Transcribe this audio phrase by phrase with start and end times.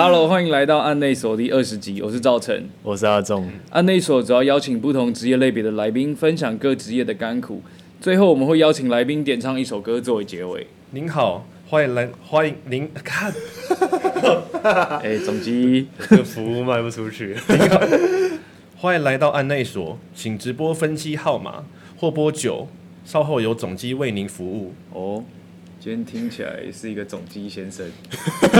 [0.00, 2.68] Hello，欢迎来到案内所第二十集，我是赵晨。
[2.84, 7.60] 我是阿仲，案内所主要邀请不同职业类别的来宾，分享各职业的甘苦。
[8.00, 10.68] 最后我们会邀请来宾点唱一首歌作为结尾。
[10.92, 13.34] 您好，欢迎来，欢迎您看，
[15.02, 17.34] 哎、总机，这个服务卖不出去。
[17.48, 17.80] 您好，
[18.76, 21.64] 欢迎来到案内所，请直播分机号码
[21.96, 22.68] 或拨九，
[23.04, 24.72] 稍后有总机为您服务。
[24.92, 25.24] 哦，
[25.80, 27.86] 今天听起来是一个总机先生。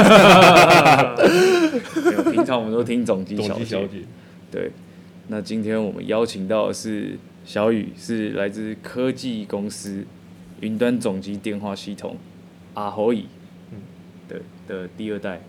[2.05, 3.65] 没有平常我们都听总机小姐。
[3.65, 3.89] 姐，
[4.53, 4.71] 对，
[5.27, 10.07] 那今天我们邀请到的是小雨，是来自科技公司
[10.61, 12.17] 云端总机电话系统
[12.75, 13.27] 阿侯乙，
[14.29, 15.41] 对的第二代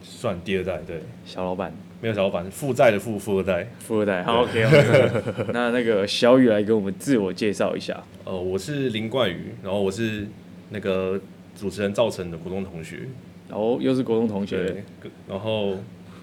[0.00, 3.66] 算第二代，对，小老板，没有小老板，负债的富富二代。
[3.80, 4.22] 富二代。
[4.22, 5.10] 好，OK OK。
[5.52, 8.00] 那那个小雨来给我们自我介绍一下。
[8.24, 10.28] 呃，我是林冠宇，然后我是
[10.70, 11.20] 那个
[11.56, 13.00] 主持人造成的国中同学。
[13.50, 15.76] 哦，又是国中同学对，，然后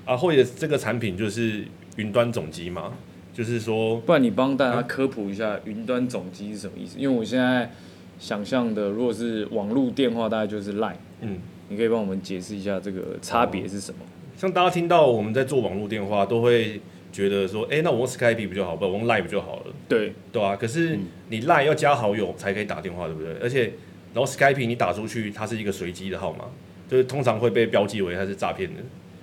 [0.06, 1.64] 阿慧的这个产品就是
[1.96, 2.94] 云端总机嘛，
[3.34, 6.98] 就是说不然你帮大家科普一下云端总机是什么意思？
[7.00, 7.72] 因为我现在
[8.20, 10.96] 想象的，如果是网络电话，大概就是 Line。
[11.22, 11.38] 嗯，
[11.70, 14.00] 你可以帮我们解释一下这个差别是什么？
[14.36, 16.82] 像大家听到我们在做网络电话，都会
[17.14, 21.00] 觉得说，哎、那我用 Skype 不就好，不，我用 Line 不就好了，对，对啊、可是
[21.30, 23.34] 你 Line 要加好友才可以打电话，对不对？
[23.42, 23.72] 而且，
[24.14, 26.46] 然后 Skype 你打出去，它是一个随机的号码，
[26.90, 28.82] 就是通常会被标记为它是诈骗的。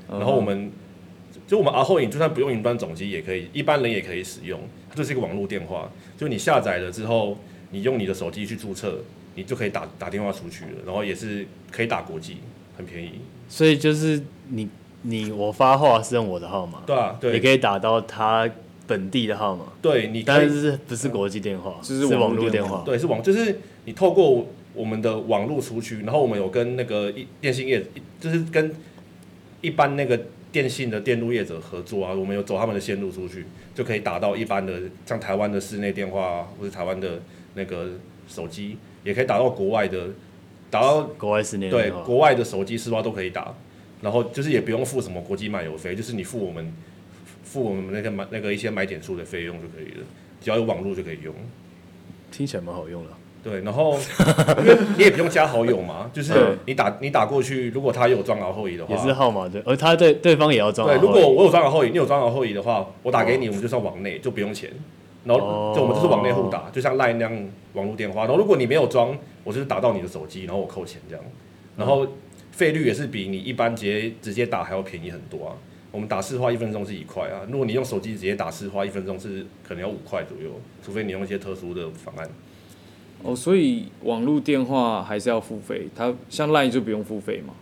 [0.08, 0.70] 然后我们
[1.46, 7.38] 就我们阿后影就算不用云端总机也可以，一般人也可以使用，它就是一个网络电话，就你下载了之后，
[7.70, 8.98] 你用你的手机去注册，
[9.36, 12.38] 你就可以打打电话出去了，然后也是可以打国际，
[12.76, 13.12] 很便宜。
[13.48, 14.68] 所以就是你
[15.02, 18.50] 你我发话是用我的号码，对啊，对，你可以打到他
[18.88, 22.82] 本地的号码，对，你可以但是不是国际电话，就是网络电话。
[22.84, 27.84] 对，是网，就是你透过我们的网络出去，然后我们有跟那个一电信业，
[28.20, 28.72] 就是跟
[29.60, 30.20] 一般那个
[30.52, 33.44] 电信的电路业者合作啊，我们有走他们的线路出去，
[33.74, 37.20] 就可以打到一般的像台湾的室内电话啊，或者台湾的
[37.54, 37.90] 那个
[38.28, 40.08] 手机，也可以打到国外的，
[40.70, 43.54] 打到国外室内对，国外的手机市话都可以打，
[44.02, 46.72] 然后就是也不用付什么国际漫游费，就是你付我们
[47.44, 50.06] 付我们那个买那个一些买点数的费用就可以了，
[50.40, 51.34] 只要有网络就可以用。
[52.30, 53.10] 听起来蛮好用的。
[53.42, 53.98] 对，然后
[54.58, 64.70] 因为你也不用加好友嘛，就是嗯你打你打过去，如果他有装摇后移的话，也是号码对，而他对对方也要装对，如果我有装摇后移，你有装摇后移的话，我打给你，我们就算网内，就不用钱。
[65.22, 68.22] 然后哦就我们就是网内互打，就像 Line 那样网络电话。
[68.22, 71.24] 然后如果你没有装，我就是打到你的手机，然后我扣钱这样。
[71.76, 72.06] 然后
[72.52, 75.52] 费率也是比你一般直接直接打还要便宜很多啊。
[75.92, 80.50] 我们打市话一分钟是一块啊，如果你用手机直接打市话一分钟是可能要五块左右，
[80.82, 82.28] 除非你用一些特殊的方案。
[83.22, 87.54] 哦，所以网络电话还是要付费，它像 Line 就不用付费嘛。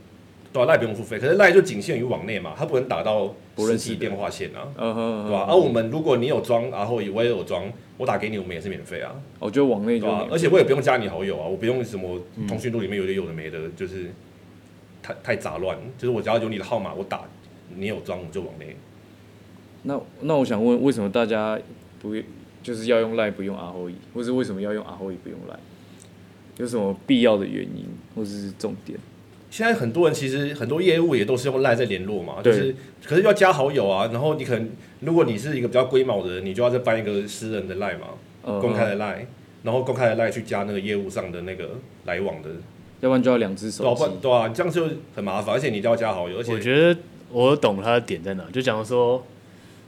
[0.50, 7.64] 对啊，赖不用付费，可是赖就仅限于网内嘛，它不能打到不认识的实体电话线啊，嗯哼，对吧、而、我们如果你有装，然后我也有装，
[7.98, 12.18] 我打给你，我们也是免费啊，我觉得网内、就而且我也不用加你好友啊，我不用什么
[12.48, 14.10] 通讯录里面有的有的没的，就是
[15.02, 17.24] 太太杂乱，就是我只要有你的号码，我打
[17.76, 18.74] 你有装我就往内。
[19.82, 21.58] 那那我想问，为什么大家
[22.00, 22.14] 不
[22.62, 25.58] 就是要用 Line 不用 R O E，或是为什么要用 R O E 不用 Line？
[26.58, 28.98] 有什么必要的原因，或者是重点？
[29.50, 34.68] 现在很多人其实很多业务也都是用赖在联络嘛，就是可是要加好友啊，然后你可能
[35.00, 38.08] 如果你是一个比较龟毛的人，你就要再办一个私人的赖嘛，
[38.42, 39.26] 呃，公开的赖，
[39.62, 41.70] 然后公开的赖去加那个业务上的那个
[42.04, 42.50] 来往的，
[43.00, 49.24] 要不然就要两只手对啊，机对啊，这样就很麻烦，而且你都要加好友，而且我觉得我懂他的点在哪，就讲说，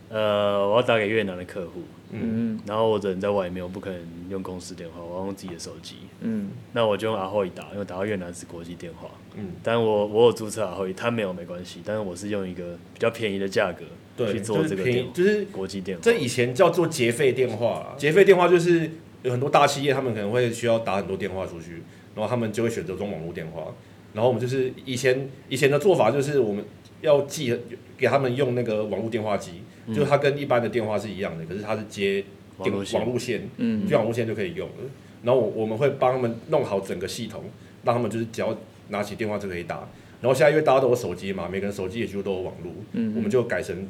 [0.08, 1.82] 呃，我要打给越南的客户，
[2.12, 9.08] 嗯然后我人在外面，我不可能用公司电话，我要用自己的手机，嗯，那我就用阿后一打，因为打到越南是国际电话。
[9.36, 14.84] 嗯，但我我有注册阿后一，他没有没关系，但是我是用一个比较便宜的价格，去做这个
[15.14, 16.02] 就是国际电话。
[16.02, 18.90] 这以前叫做结费电话啊，结费电话就是
[19.22, 21.82] 有很多大企业他们可能会需要打很多电话出去，
[22.14, 23.72] 然后他们就会选择装网络电话，
[24.12, 26.64] 然后我们就是以前以前的做法就是我们
[27.00, 27.56] 要寄
[27.96, 32.24] 给他们用那个网络电话机，就是它跟一般的电话是一样的，可是它是接
[32.62, 34.74] 电网络线网路线，嗯就网络线就可以用了。
[35.22, 37.44] 然后我我们会帮他们弄好整个系统，
[37.84, 38.56] 让他们就是只要
[38.88, 39.88] 拿起电话就可以打。
[40.22, 43.88] 然后现在因为大家都有手机嘛，每个人手机也几乎都有网络，嗯我们就改成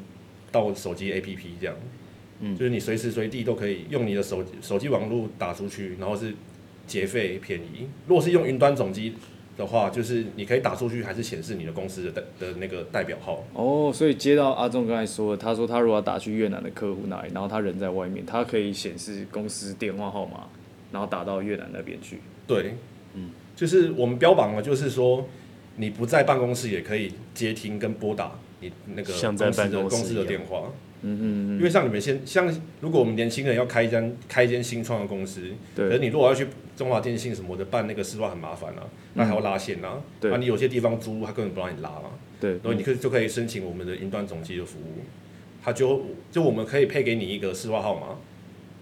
[0.51, 1.75] 到手机 APP 这样，
[2.39, 6.33] 嗯就是你随时随地都可以用你的手手机网络打出去，然后是
[6.87, 7.87] 结费便宜。
[8.07, 9.13] 如果是用云端总机
[9.57, 13.43] 的话，就是你可以打出去，还是显示你的公司的代的那个代表号。
[13.53, 20.47] 哦，所以接到阿仲刚才说的，他说他如果要打去越南的客户那里，然后他人在外面，他可以显示公司电话号码，
[20.91, 22.19] 然后打到越南那边去。
[22.47, 22.75] 对，
[23.13, 25.27] 嗯，就是我们标榜的，就是说
[25.75, 30.71] 你不在办公室也可以接听跟拨打你那个公司的办公司的电话。
[31.03, 32.47] 嗯嗯因为像你们先像，
[32.79, 35.41] 如果我们年轻人要开一间开一间新创的公司，
[35.75, 38.83] 可是你如果要去中华电信什么的办那个市话很麻烦啊，
[39.15, 40.31] 那还要拉线啊，对。
[40.31, 42.51] 啊你有些地方租他根本不让你拉嘛，对。
[42.51, 45.03] 然后你可以就可以申请我们的云端总机的服务，
[45.63, 48.17] 他就就我们可以配给你一个市话号码，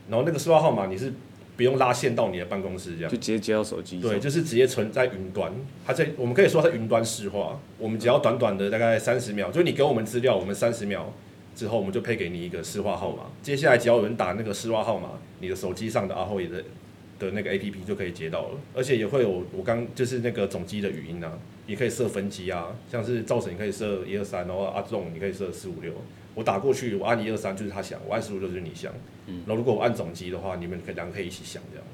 [0.09, 1.11] 然后那个市话号码你是
[1.57, 3.11] 不用拉线到你的办公室这样。
[3.11, 3.17] 就。
[3.17, 4.09] 直接接到手机上。
[4.11, 5.51] 对，就是直接存在云端，
[5.85, 11.13] 它在我们可以说它是云端市话，我们只要短短的大概三十秒，就是你给我们资料，我们三十秒
[11.59, 15.09] 之后我们就配给你一个市话号码，接下来只要有人打那个市话号码，
[15.41, 16.63] 你的手机上的阿后也的
[17.19, 25.91] 的那个 A P P 就可以接到了，而且也会有我刚就是那个总机的语音啊，你可以设分机啊，像是赵婶你可以设一二三，然后阿仲你可以设四五六，
[26.33, 28.93] 我打过去我按一二三就是他响，我按四五六就是你响，
[29.45, 31.85] 然后如果我按总机的话，你们可以两个可以一起响这样。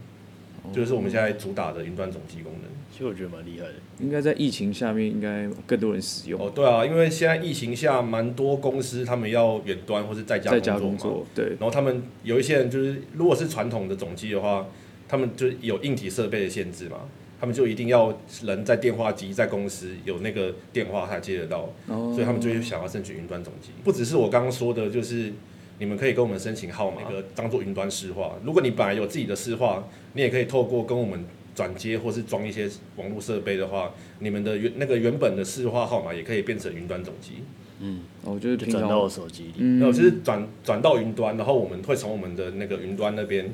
[0.74, 2.72] 这就是我们现在主打的云端总机功能。
[2.92, 3.74] 其实我觉得蛮厉害的。
[4.00, 11.18] 应该在疫情下面，应该更多人使用，哦，对啊，因为现在疫情下，蛮多公司他们要远端或是在家在家工工作嘛。
[11.18, 14.66] 作，对然后他们有一些人就是，如果是传统的总机的话，
[15.08, 17.02] 他们就有硬体设备的限制嘛，
[17.40, 23.72] 他们就一定要人在电话机在公司有那个电话才接得到，哦所以他们就会想要争取云端总机。
[23.84, 25.34] 不只是我刚刚说的，就是
[25.78, 28.36] 你们可以跟我们申请号码，那个当做云端市话。
[28.44, 37.44] 如果你本来有自己的市话，你也可以透过跟我们转接或是装一些网络设备的话，你们的原那个原本的市话号码也可以变成云端总机。
[37.82, 39.54] 嗯，我，就是就转到我手机里。
[39.58, 43.50] 嗯没有，就是转转到云端，然后我们会从我们的那个云端那边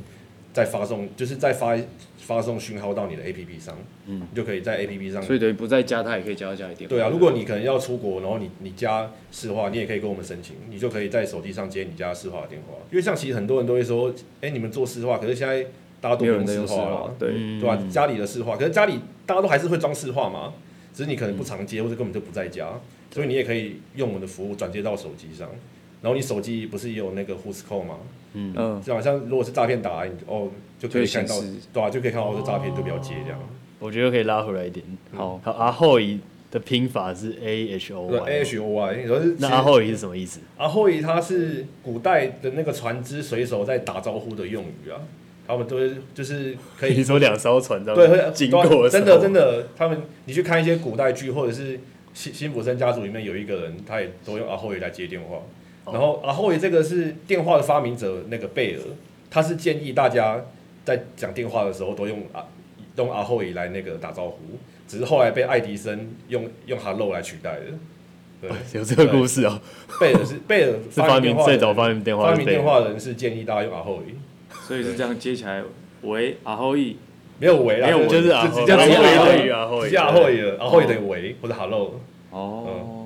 [0.54, 1.78] 再发送，就是再发
[2.18, 3.78] 发送讯号到你的 APP 上，
[4.08, 5.22] 嗯，你就可以在 APP 上。
[5.24, 6.96] 所以等于不在家，他也可以接到家里电话。
[6.96, 12.76] 对啊，如果你可能要出国，然后你你家市话，你也可以跟我们申请，你就可以在手机上接你家市话的电话。
[12.92, 15.64] 因为像其实很多人都会说，哎、你们做市话，可是现在
[16.00, 20.54] 大家都不用市话了，，对，嗯对吧、家里的市话，可是家里大家都还是会装市话嘛，
[20.94, 22.68] 只是你可能不常接，或者根本就不在家，
[23.10, 25.50] 所以你也可以用我们的服务转接到手机上。
[26.02, 27.98] 然后你手机不是也有那个 Who's Call 吗？
[28.34, 30.50] 嗯，嗯，就好像如果是诈骗打来，你哦
[30.80, 31.36] 就可以看到
[31.74, 33.40] 对啊，就可以看到是诈骗，就不要接这样。
[33.80, 34.86] 我觉得可以拉回来一点。
[35.14, 36.20] 好，好，阿后仪
[36.50, 40.40] 的拼法是 A H O Y，A H O Y，然后是那阿后仪是什么意思？
[40.58, 45.02] 阿后仪他是古代的那个船只水手在打招呼的用语啊，
[45.46, 51.80] 他们都是就是可以你说两艘船这对，样会经过真的真的，他们你去看一些古代剧，或者是
[52.14, 55.40] 辛辛普森家族里面有一个人，他也都用阿后爷来接电话。
[55.86, 58.82] 哦然后阿后爷这个是电话的发明者那个贝尔，
[59.30, 60.40] 他是建议大家
[60.86, 62.46] 在讲电话的时候都用阿
[62.98, 64.38] 用阿后爷来那个打招呼，
[64.88, 67.62] 只是后来被爱迪生用用 hello 来取代的。
[68.42, 69.60] 对，有这个故事哦，
[70.00, 74.14] 贝尔是贝尔 是发明电话最早发明电话发明电话的人是建议大家用阿后爷，
[74.68, 75.64] 所以是这样接起来，
[76.02, 76.98] 喂，阿后羿，
[77.40, 82.00] 没有维啦，没有就是阿后直接直接阿后阿后仪直接阿后爷了，阿后爷等于维或者 hello。
[82.32, 83.01] 哦，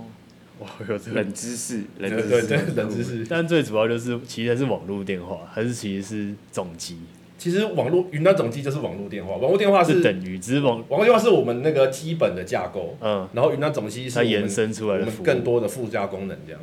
[0.60, 1.22] 哇，有这个。
[1.22, 3.26] 冷知识，冷对对对知识，，冷知识。
[3.30, 6.98] 但最主要就是其实还是网络电话，还是其实是总机，
[7.38, 15.24] 其实网络云端总机就是网络电话，网络电话是是等于只是网网络电话是我们那个基本的架构，嗯，然后云端总机是它延伸出来我们的。
[15.24, 16.62] 更多的附加功能这样。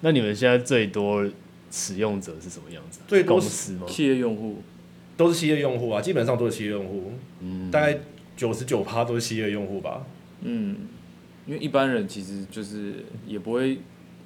[0.00, 1.24] 那你们现在最多
[1.70, 3.06] 使用者是什么样子啊？
[3.06, 3.86] 最多是公司吗？
[3.88, 4.62] 企业用户，
[5.16, 7.98] 都是企业用户啊，基本上都是企业用户，嗯，大概
[8.36, 10.04] 九十九趴都是企业用户吧。
[10.42, 10.76] 嗯，
[11.48, 13.78] 因为一般人其实就是也不会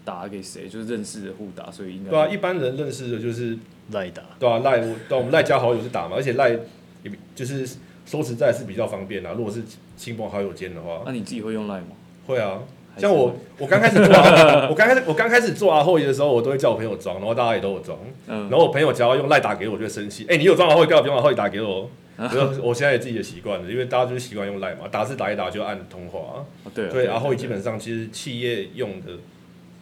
[0.04, 3.56] 打给谁，就是认识的互打，所以应该对啊，一般人认识的就是
[3.92, 6.58] 赖打，对啊赖，对啊我们赖加好友是打嘛，而且赖也
[7.04, 7.64] 比就是
[8.04, 9.32] 说实在是比较方便啊。
[9.36, 9.62] 如果是
[9.96, 11.94] 亲朋好友间的话，那你自己会用 Line 吗？
[12.26, 12.58] 会啊。
[12.98, 17.98] 像我，我刚开始做阿，我刚开始我刚开始做阿后爷的时候，我都会叫我朋友装，然后大家也都有装。
[18.26, 20.26] 嗯，然后我朋友只要用赖打给我，我就会生气。
[20.28, 21.88] 哎、你有装好会干嘛不用好会打给我？
[22.16, 29.12] 我就我现在有自己的习惯了，因为大家就是习惯用 Line 嘛，打字打一打就按通话、哦对啊，对，然后基本上其实企业用的，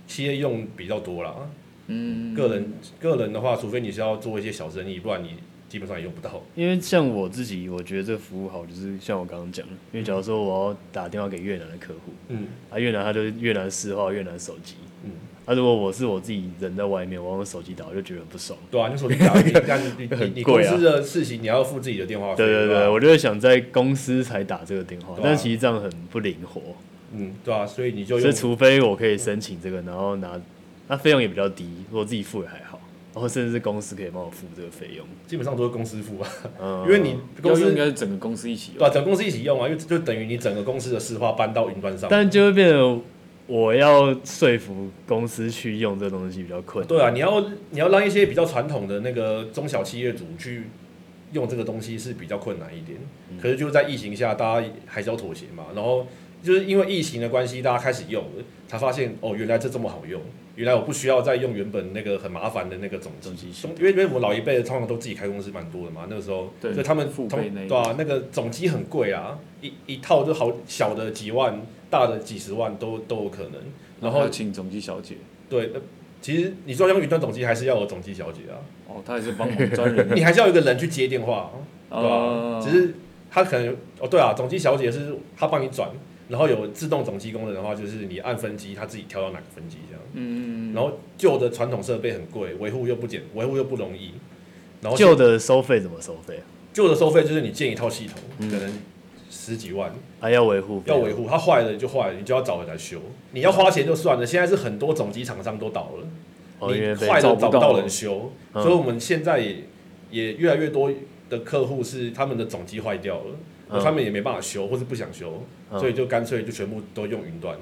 [0.07, 1.35] 企业用比较多啦。
[1.89, 5.35] 嗯，个人个人的话，除非你是要做一些小生意，不然你
[5.69, 6.41] 基本上也用不到。
[6.55, 14.90] 因为像我自己，我觉得这个服务好，就是像我刚刚讲的，因为假如说我要打电话给越南的客户，嗯啊，越南他就是越南市话，越南手机，嗯，
[15.51, 18.57] 啊，如果我是我自己人在外面，我用手机打，我就觉得很不爽。
[18.71, 22.37] 对啊，你手机打你干你你 公贵啊司的事情，你要付自己的电话费。
[22.37, 26.61] 对对对，我就会想在公司才打这个电话，但其实这样很不灵活，
[27.13, 30.41] 嗯，对啊，所以你就用所以除非我可以申请这个，然后拿，
[30.87, 32.81] 那费用也比较低，如果自己付也还好，
[33.13, 36.31] 然后甚至是公司可以帮我付这个费用，基本上都是公司付啊，
[36.63, 42.09] 嗯，因为你公司应该是整个公司一起用对啊，整个公司一起用啊，因为就等于你整个公司的市话搬到云端上。
[42.09, 43.03] 但就会变成
[43.51, 46.87] 我要说服公司去用这个东西比较困难。
[46.87, 47.41] 对啊，你要
[47.71, 50.67] 你要让一些比较传统的那个中小企业主去
[51.33, 52.97] 用这个东西是比较困难一点。
[53.29, 55.65] 嗯可是就是在疫情下，大家还是要妥协嘛。
[55.75, 56.07] 然后
[56.41, 60.21] 就是因为疫情的关系，大家开始用了，才发现哦，原来这这么好用，
[60.55, 67.11] 原来我不需要再用原本那个很麻烦的那个总总机因为因为我们老一辈的通常都自己开公司蛮多的嘛，那个时候，对所以他们
[67.69, 73.55] 对啊，那个总机很贵啊，一一套就好小的几万，大的几十万都都有可能。
[74.01, 75.17] 然后请总机小姐，
[75.49, 75.81] 对，那
[76.23, 78.57] 其实你说用云端总机，还是要有总机小姐啊，
[78.89, 81.51] 哦，他也是帮忙专人， 你还是要有一个人去接电话，
[81.91, 82.95] 对吧、啊只是
[83.31, 85.91] 他可能哦，对啊，总机小姐是他帮你转，
[86.29, 90.03] 然后有自动总机功能的话，就是你按分机，他自己挑到哪个分机这样。
[90.15, 94.13] 嗯，然后旧的传统设备很贵，维护又不简，维护又不容易。
[94.81, 96.43] 然后旧的收费怎么收费啊？
[96.73, 98.73] 旧的收费就是你建一套系统，嗯可能
[99.31, 101.15] 十几万，还要维护，要维。
[101.15, 103.01] 护，它坏了就坏了，你就要找人来修。
[103.31, 109.57] 你要花钱就算了，现在是很多总机厂商都倒了，你坏了找不到找不到人修，嗯所以我们现在也
[110.11, 110.91] 也越来越多
[111.29, 113.37] 的客户是他们的总机坏掉了，
[113.71, 117.57] 嗯他们也没办法修或是不想修，嗯所以就干脆就全部都用云端。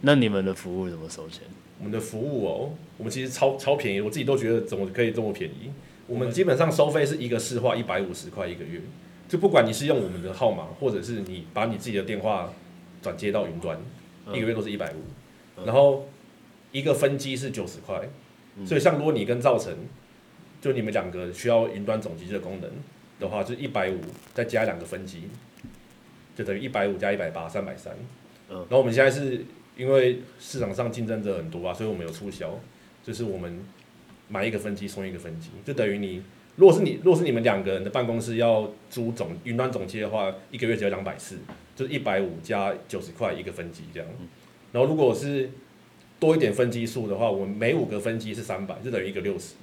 [0.00, 1.42] 那你们的服务怎么收钱？
[1.78, 5.70] 我们的服务哦，我们其实超超便宜，我自己都觉得怎么可以这么便宜。
[6.06, 8.80] 我们基本上收费是一个市话一百五十块一个月，
[9.32, 12.52] 就不管你是用我们的号码，或者是你把你自己的电话
[13.00, 13.78] 转接到云端，
[14.26, 14.96] 嗯一个月都是一百五。
[15.56, 16.06] 嗯然后
[16.70, 18.06] 一个分机是九十块，
[18.58, 19.74] 嗯所以像如果你跟赵成，
[20.60, 22.70] 就你们两个需要云端总机这个功能
[23.18, 24.00] 的话，就一百五
[24.34, 25.22] 再加两个分机，
[26.36, 27.94] 就等于一百五加一百八，三百三。
[28.50, 29.46] 嗯然后我们现在是
[29.78, 32.60] 因为市场上竞争者很多啊，所以我们有促销，
[33.02, 33.64] 就是我们
[34.28, 36.22] 买一个分机送一个分机，就等于你
[36.56, 41.38] 如果是你如果是你们两个人的办公室要租总云端总机的话，一个月只要两百四，
[41.74, 44.08] 就是一百五加九十块一个分机这样。
[44.72, 45.50] 然后如果是
[46.18, 49.54] 多一点分机数的话，我们每五个分机是三百，就等于一个六十。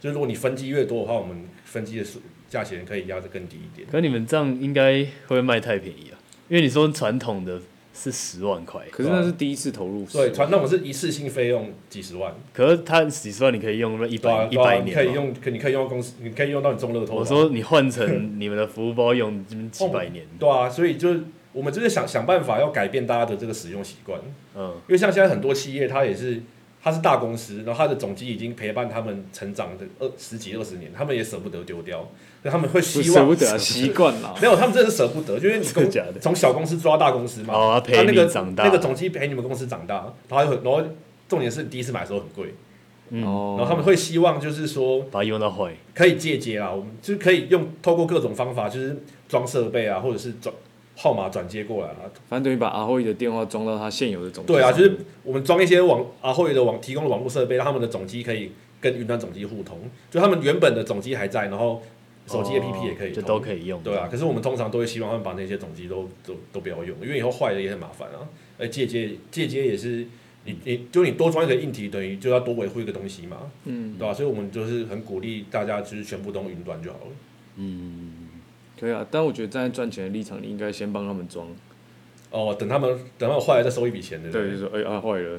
[0.00, 3.86] 就是如果你分机越多的话，我们分机的数价钱可以压得更低一点。
[3.90, 6.18] 可你们这样应该会不会卖太便宜啊？
[6.48, 7.60] 因为你说传统的
[7.94, 14.94] 是十万块，可是那是第一次投入，对，传统是一次性费用几十万，可是它几十万你可以用一对啊百一百年。
[14.94, 17.18] 可以用，可你可以用到公司，你可以用到你中乐透啊。
[17.20, 21.22] 我说你换成你们的服务包用几百年，对啊，所以就是
[21.52, 24.18] 我们就是想想办法要改变大家的这个使用习惯，
[24.56, 24.72] 嗯。
[24.88, 26.42] 因为像现在很多企业，它也是
[26.82, 32.08] 它是大公司，然后它的总机已经陪伴他们成长的二十几二十年，他们也舍不得丢掉，
[32.50, 34.34] 他们会希望舍不得啊， 习惯啦。
[34.40, 35.64] 没有，他们真的是舍不得，就是你
[36.20, 38.64] 从小公司抓大公司嘛，哦他陪那个你长大。
[38.64, 40.82] 那个总机陪你们公司长大，然后然后
[41.28, 42.54] 重点是第一次买的时候很贵，
[43.10, 48.96] 嗯，哦，然后他们会希望就是说把它用到坏，可以借接啊，我们就是可以用透过各种方法，就是
[49.28, 50.54] 装设备啊，或者是转
[50.96, 51.96] 号码转接过来啊。
[52.28, 59.78] 反正等于把阿辉的电话装到他现有的总机对啊，就是我们装一些网阿慧的网提供的网络设备，让他们的总机可以跟云端总机互通，
[60.10, 61.80] 就他们原本的总机还在，然后
[62.26, 63.82] 手机 APP 也可以哦就都可以用。
[63.82, 68.28] 对啊，可是我们通常都会希望他们把那些总机都都都不要用，因为以后坏了也很麻烦啊。
[68.58, 70.06] 而借接借接也是
[70.44, 77.10] 你你就你多装一个硬体，等于就要多维护一个东西嘛，嗯，对吧、所以我们就是很鼓励大家就是全部都用云端就好了。
[77.56, 78.28] 嗯，
[78.76, 79.06] 对啊。
[79.10, 81.48] 但我觉得站在赚钱的立场，你应该先帮他们装。
[82.30, 82.88] 哦，等他们
[83.18, 84.30] 等他们坏了再收一笔钱的。
[84.32, 85.38] 对，就说哎啊坏了，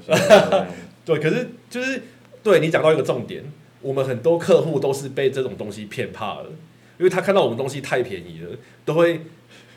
[1.03, 2.01] 对，可是就是
[2.43, 3.43] 对你讲到一个重点，
[3.81, 6.51] 我们很多客户都是被这种东西骗怕了，
[6.97, 9.21] 因为他看到我们东西太便宜了，都会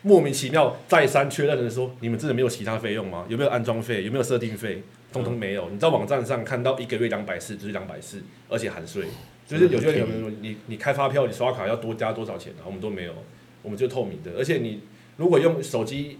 [0.01, 3.25] 莫名其妙再三确认的说，你们真的没有其他费用吗？
[3.27, 4.03] 有没有安装费？
[4.03, 4.83] 有没有设定费？
[5.11, 5.69] 通通没有。
[5.69, 9.05] 你在网站上看到一个月两百四，就是两百四，而且含税。
[9.47, 12.63] 就是有些人有没有你你开发票你刷卡要多加多少钱啊？
[12.65, 13.13] 我们都没有，
[13.61, 14.31] 我们就透明的。
[14.37, 14.81] 而且你
[15.15, 16.17] 如果用手机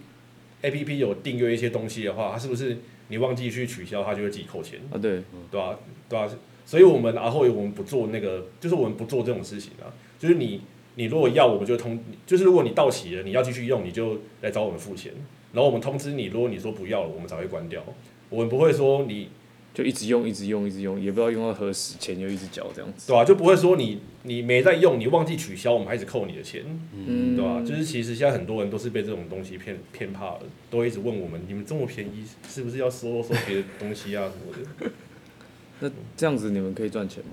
[0.62, 2.78] A P P 有订阅一些东西的话，它是不是
[3.10, 4.80] 你忘记去取消，它就会自己扣钱？
[4.90, 5.78] 啊，对，对吧、
[6.08, 6.28] 对吧、
[6.66, 9.92] 所以我们然后我们不做那个，就是我们不做这种事情啊。
[10.18, 10.62] 就是你
[10.98, 15.14] 你如果要，我们就通，就是如果你到期了，你要继续用，你就来找我们付钱。
[15.54, 17.84] 然后我们通知你，如果你说不要了，我们才会关掉。
[18.30, 19.30] 我们不会说你
[19.76, 23.08] 就一直用，一直用，一直用，也不知道用到何时，钱就一直缴这样子。
[23.08, 34.92] 对吧、就不会说你你没在用，你忘记取消，我们还一直扣你的钱，嗯，对吧、就是其实现在很多人都是被这种东西骗骗怕了，都一直问我们，你们这么便宜，是不是要收收别的东西啊什么的？
[35.80, 37.30] 那这样子你们可以赚钱吗？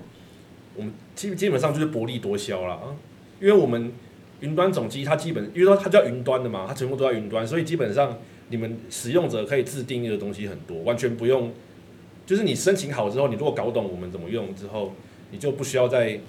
[0.75, 2.79] 我们基基本上就是薄利多销啦，
[3.39, 3.91] 因为我们
[4.39, 8.17] 云端总机它基本，因为说它叫云端的嘛，它全部都在云端，所以基本上
[8.49, 11.51] 你们使用者可以自定义的东西很多，完全不用，
[12.25, 14.93] 就是你申请好之后，你如果搞懂我们怎么用之后，
[15.31, 16.19] 你就不需要再，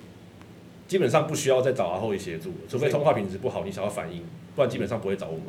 [0.88, 4.22] 基本上不需要再找阿后协助，除非通话品质不好，你想要反映，
[4.54, 5.44] 不然基本上不会找我们，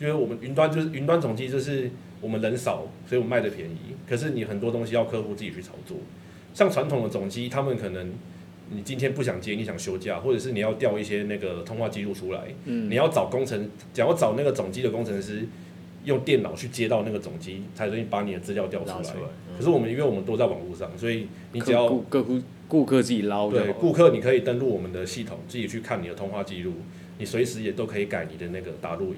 [0.00, 5.96] 因为我们云端就是云端总机就是我们人少，所以我们卖的便宜，可是你很多东西要客户自己去操作。
[6.54, 8.12] 像传统的总机，他们可能
[8.70, 15.46] 你今天不想接，你想休假，或者是你要调一些那个通话记录出来，嗯你要找工程，想要找那个总机的工程师，
[16.04, 19.02] 用电脑去接到那个总机，才容易把你的资料调出来。
[19.02, 23.72] 出来嗯可是我们因为我们都在网络上，所以你只要顾客户顾客自己捞对。
[23.72, 26.74] 顾客，你可以登录我们的系统，自己去看你的通话记录，
[27.18, 29.16] 你随时也都可以改你的那个打录音。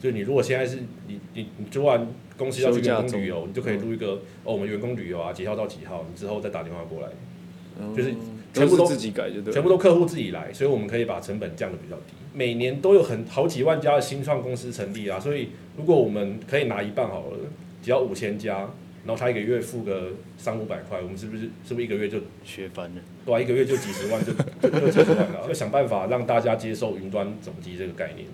[0.00, 2.06] 就是你如果现在是你你你昨晚
[2.38, 4.12] 公司要去员工旅游，你就可以录一个、
[4.44, 7.12] 哦，我们员工旅游啊，几号到几号，你之后再打电话过来，嗯
[7.96, 8.14] 就是
[8.52, 9.52] 全部都是自己改就对。
[9.52, 12.12] 全部都客户自己来，所以我们可以把成本降得比较低。
[12.32, 17.38] 每年都有很好几万家的新创公司成立啊，所以如果我们可以拿一半好了，
[17.82, 18.70] 只要五千家，
[19.04, 23.00] 然后他一个月付个三五百块，我们是不是是不是一个月就学翻了。
[23.24, 28.26] 对啊，一个月就几十万就就就几十万了，就想办法让大家接受云端总机这个概念。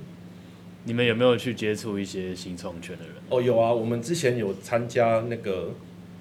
[0.84, 5.74] 你们有没有去接触一些新创圈的人哦，有啊，我们之前有参加那个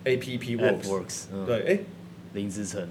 [0.04, 1.80] Works，Works，嗯，对，哎
[2.34, 2.86] 林志成，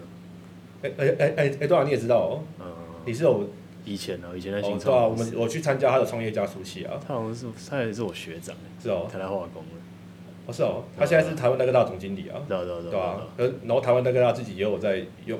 [0.83, 2.67] 哎哎哎哎哎，多少你也知道哦，嗯，
[3.07, 3.49] 你是有
[3.85, 9.81] 以前呢，以前在哦新，对啊，我们我去参加他的创业加速器啊，他好像是他也是我学长，是哦，台大化工的，
[10.47, 15.39] 哦是哦，他现在是台湾那个大总经理啊，对啊对啊对对啊然后台湾那个大自己也有在用，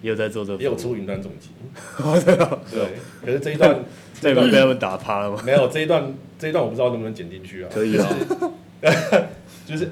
[0.00, 1.50] 也有在做这个服务，也有出云端总机，
[1.98, 2.86] 哦对，
[3.24, 3.78] 可是这一段
[4.20, 5.42] 这一段被他们打趴了吗？
[5.44, 8.08] 没有这一段这一段我不知道能不能剪进去啊，可以啊，
[9.66, 9.90] 就是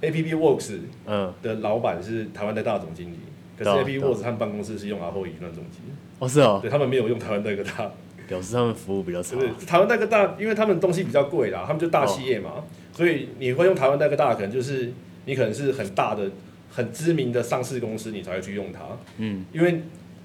[0.00, 3.18] APP Works 嗯，的老板是台湾的大总经理，
[3.58, 4.12] 可是对啊 APP 对啊。
[4.12, 5.78] Works 他们办公室是用阿后云端总机，
[6.18, 7.90] 哦是哦，对他们没有用台湾那个大，
[8.28, 9.36] 表示他们服务比较差。
[9.36, 14.92] 就，是台湾那个大，因为他们东西比较贵啦，他们就大企业嘛，所以你会用台湾那个大，可能就是
[15.24, 16.30] 你可能是很大的、
[16.70, 18.80] 很知名的上市公司，你才会去用它，
[19.16, 19.82] 嗯，因为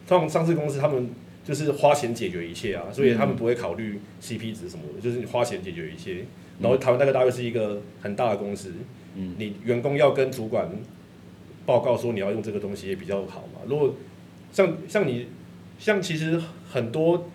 [0.07, 1.09] 通常上市公司他们
[1.43, 6.25] 就是花钱解决一切啊，所以他们不会考虑 CP 值什么的，就是你花钱解决一切。
[6.59, 8.71] 然后台湾那个大又是一个很大的公司，
[9.15, 9.33] 嗯。
[9.39, 10.69] 你员工要跟主管
[11.65, 13.61] 报告说你要用这个东西也比较好嘛。
[13.67, 13.93] 如果
[14.51, 15.27] 像像你
[15.79, 17.29] 像其实很多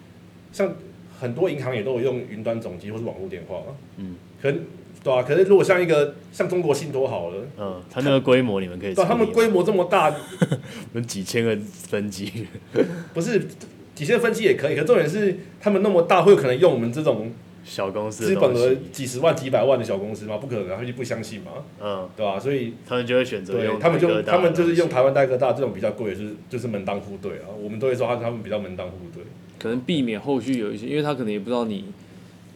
[0.52, 0.74] 像
[1.20, 3.62] 很多银行也都有用云端总机或是网络电话，
[3.96, 4.60] 嗯，可能
[5.02, 10.14] 对啊，可是如果像一个像中国信托好了，嗯，它那个规模你们可以处对啊，他们规模这么大，
[10.94, 12.46] 有几千个分机，
[13.14, 13.46] 不是
[13.94, 17.32] 几千分机也可以，可重点是他们那么大，会有可能用我们这种
[17.68, 20.38] 小公司资本额的，几十万、几百万的小公司吗？
[20.38, 27.52] 不可能，他们就不相信嘛，嗯，对吧、所以他们就会选择用对他们就他们就是用台湾大哥大这种比较贵的，就是就是门当户对啊。
[27.62, 29.22] 我们都会说他他们比较门当户对，
[29.58, 31.84] 可能避免后续有一些，因为他可能也不知道你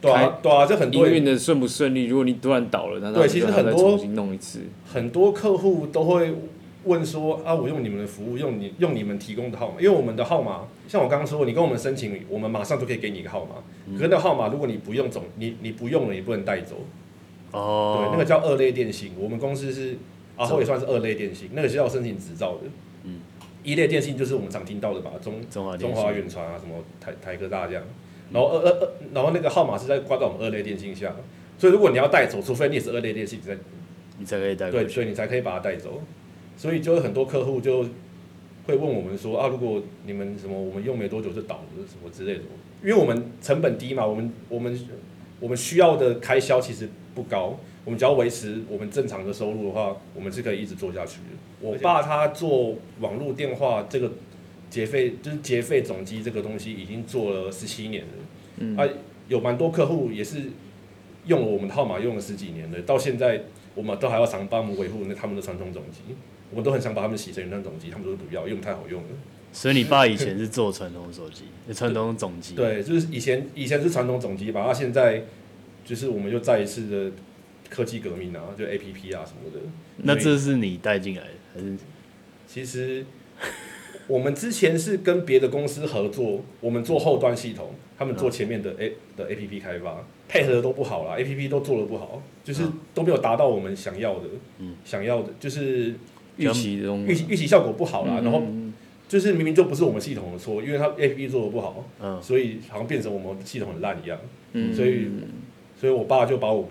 [0.01, 2.05] 对啊对啊，这很多人营运的顺不顺利。
[2.07, 4.61] 如果你突然倒了，那他对其实很多重新弄一次。
[4.91, 6.33] 很多客户都会
[6.85, 13.55] 问说啊，我用你们的服务，用你用你们提供的号码，因为我们的号码，像我刚刚说，你跟我们申请，我们马上就可以给你一个号码。
[13.93, 16.77] 可是那个号码如果你不用总，你你不用了，你不能带走。
[17.51, 19.97] 哦对，，那个叫二类电信，我们公司是
[20.35, 22.69] 啊后也算是二类电信，那个是要申请执照的。
[23.03, 23.19] 嗯，
[23.63, 27.83] 一类电信就是我们常听到的吧，中中华中华远传啊，什么台台科大这样。
[28.31, 31.13] 然后二二二，然后那个号码是在挂在我们二类电信下，
[31.57, 33.57] 所以如果你要带走，除非你也是二类电信，你才
[34.17, 36.01] 你才可以带过对，所以你才可以把它带走。
[36.57, 37.83] 所以就有很多客户就
[38.65, 42.41] 会问我们说啊，如果你们什么我们用没多久就倒了什么之类的，
[42.81, 44.79] 因为我们成本低嘛，我们我们
[45.39, 51.37] 我们需要的开销其实不高，我们只要维持我们正常的收入的话，我们是可以一直做下去的。
[51.59, 54.11] 我爸他做网络电话这个
[54.69, 58.09] 结费，就是结费总机这个东西已经做了十七年了。
[58.57, 58.87] 嗯啊，
[59.27, 60.43] 有蛮多客户也是
[61.25, 63.43] 用了我们的号码用了十几年的，到现在
[63.75, 65.99] 我们都还要常帮我们维护那他们的传统总机，
[66.53, 69.09] 我们都很想把他们洗成云端总机，他们都不要，因为太好用了。
[69.51, 75.23] 所以你爸以前是做传统手机， 传统总机，，对，就是以前以前是传统总机吧，那现在
[75.85, 77.11] 就是我们又再一次的
[77.69, 79.59] 科技革命啊，就 A P P 啊什么的。
[79.97, 81.77] 那这是你带进来的还是？
[82.47, 83.05] 其实
[84.07, 94.25] 我们之前是跟别的公司合作，我们做后端系统，他们做前面的 A 的 A P P 开发，配合的都不好啦，A P P 都做的不好，就是嗯都没有达到我们想要的，
[94.59, 95.93] 嗯想要的就是
[96.37, 98.73] 预期的预期预期效果不好啦，然后嗯
[99.07, 104.17] 就是明明就不是我们系统的错，因为它 A P P 做的不好，嗯，所以好像变成我们系统很烂一样，
[104.53, 104.73] 嗯。
[104.73, 105.07] 所以
[105.79, 106.67] 所以我爸就把我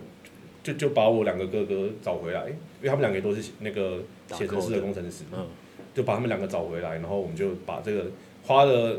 [0.63, 5.47] 就就把我两个哥哥找回来，因为他们两个都是那个写程式的工程师，嗯，
[5.95, 8.07] 就把他们两个找回来，然后我们就把这个
[8.43, 8.99] 花了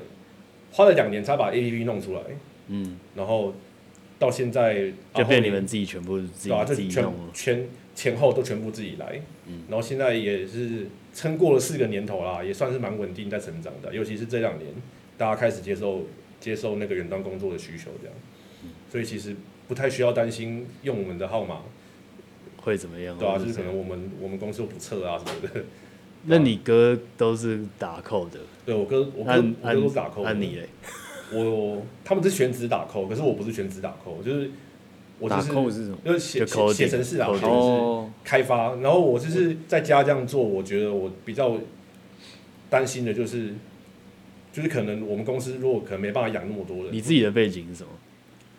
[0.72, 2.22] 花了两年才把 A P P 弄出来，
[2.68, 3.54] 嗯，然后
[4.24, 9.64] 到现在就被你们们自己全部自对啊，己就全自己全前后都全部自己来，嗯。
[9.68, 14.72] 然后现在也是撑过了四个年头啦，也算是蛮稳定在成长的，尤其是这两年
[15.18, 16.04] 大家开始接受
[16.40, 18.16] 接受那个远端工作的需求，这样，
[18.64, 18.70] 嗯。
[18.90, 19.36] 所以其实
[19.68, 21.60] 不太需要担心用我们的号码，
[22.58, 23.18] 会怎么样？
[23.18, 25.66] 对啊，就是可能我们我们公司又不测啊什么的，
[26.26, 29.32] 那你哥都是打扣的，对我哥我哥
[29.62, 30.70] 我哥都是打扣的，按你嘞，
[31.34, 34.54] 我他们是全职打扣，可是我不是全职打扣，就是打
[35.20, 35.98] 我就是扣是什么？
[36.06, 38.76] 就是写就写写程式啊，coding 写程式哦，开发。
[38.76, 41.58] 然后我就是在家这样做，我觉得我比较
[42.70, 43.54] 担心的就是，
[44.52, 46.94] 就是可能我们公司如果可能没办法养那么多人。
[46.94, 47.90] 你自己的背景是什么？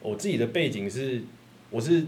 [0.01, 1.23] 我自己的背景是，
[1.71, 2.05] 我是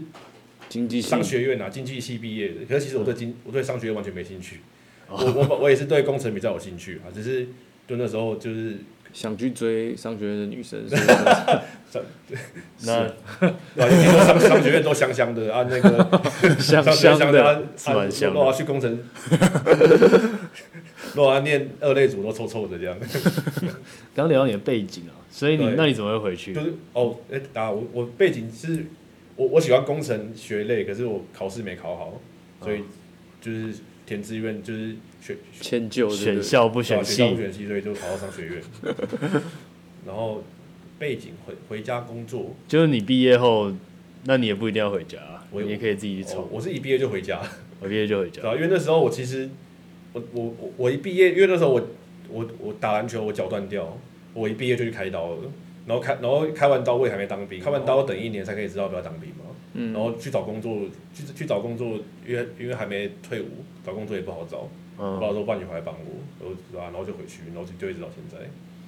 [0.69, 2.65] 经济商学院啊，经济系毕业的。
[2.67, 4.61] 可是其实我对经我对商学院完全没兴趣。
[5.09, 7.47] 哦我我我也是对工程比较有兴趣啊，只是
[7.87, 8.77] 就那时候就是
[9.13, 11.61] 想去追商学院的女生， 所以说
[12.85, 13.07] 那
[13.39, 13.47] 对
[13.83, 16.21] 啊，听说商商学院都香香的啊，那个
[16.59, 18.99] 香香的，蛮香的如果要去工程，
[21.15, 22.95] 如果要念二类组都臭臭的这样。
[24.15, 26.61] 刚聊到你的背景啊，所以你对那你怎么会回去就？
[26.61, 28.85] 是哦，哎、打我我背景是，
[29.35, 32.21] 我我喜欢工程学类，可是我考试没考好，
[32.61, 32.81] 所以
[33.41, 33.73] 就是
[34.07, 38.61] 填志愿就是选迁就选校不选系啊选校不，选系，所以就考到商学院。
[40.07, 40.41] 然后
[40.97, 43.71] 背景回回家工作，就是你毕业后，
[44.23, 46.47] 那你也不一定要回家啊，我你也可以自己去哦。
[46.49, 47.41] 我是一毕业就回家，
[47.81, 48.41] 我毕业就回家。
[48.41, 49.49] 对啊，因为那时候我其实
[50.13, 51.87] 我我我我一毕业，因为那时候我
[52.29, 53.97] 我我打篮球我脚断掉，
[54.33, 55.37] 我一毕业就去开刀了。
[55.85, 59.46] 然后开，然后开完刀我也还没当兵，开完刀等一年才可以知道要不要当兵嘛。
[59.79, 60.75] 嗯然后去找工作，
[61.13, 64.67] 去去找工作，因为因为还没退伍，找工作也不好找。
[64.99, 68.43] 嗯，道说伴侣回来帮我，然后对吧、然后就回去，然后就就一直到现在。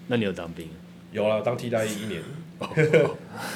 [0.07, 0.67] 那你有当兵？
[1.11, 2.21] 有啊，当替代役一年，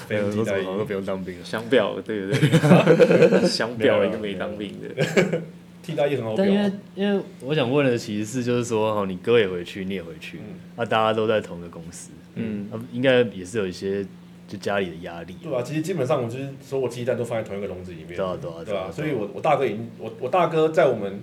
[0.08, 1.44] 非常替代役不用当兵了。
[1.44, 3.42] 想表，对不对？
[3.50, 5.42] 想表一个没当兵的，
[5.82, 14.06] 替代役很好表但因为因为我想问的其实是就是说，哦，你哥也回去，你也回去，嗯那大家都在同一个公司，嗯，啊，应该也是有一些
[14.48, 15.36] 就家里的压力。
[15.42, 18.16] 对啊，其实基本上我就是所有鸡蛋都放在同一个笼子里面。
[18.16, 21.22] 对啊对啊对啊，对啊所以我我大哥已经我我大哥在我们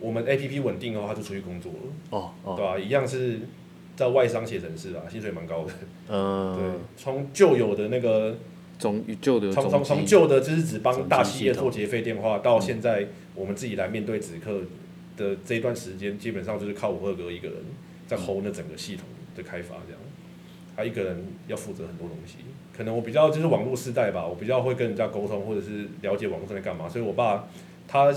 [0.00, 1.78] 我们 A P P 稳定的话，他就出去工作了，
[2.10, 3.40] 哦哦，对吧、一样是
[3.96, 5.72] 在外商写程式啊，薪水蛮高的。
[6.08, 8.36] 嗯对嗯，，从旧有的那个
[8.78, 14.60] 从旧的从从，从旧的就是只帮大企业做结费电话，到现在我们自己来面对直客
[15.16, 17.56] 的这一段时间，基本上就是靠我二哥一个人
[18.06, 20.00] 在 hold 那整个系统的开发，这样。
[20.78, 22.36] 他一个人要负责很多东西，
[22.72, 27.48] 可能我比较就是网络世代吧，我比较会跟人家沟通，或者是了解网络上在干嘛，所以我爸
[27.88, 28.14] 他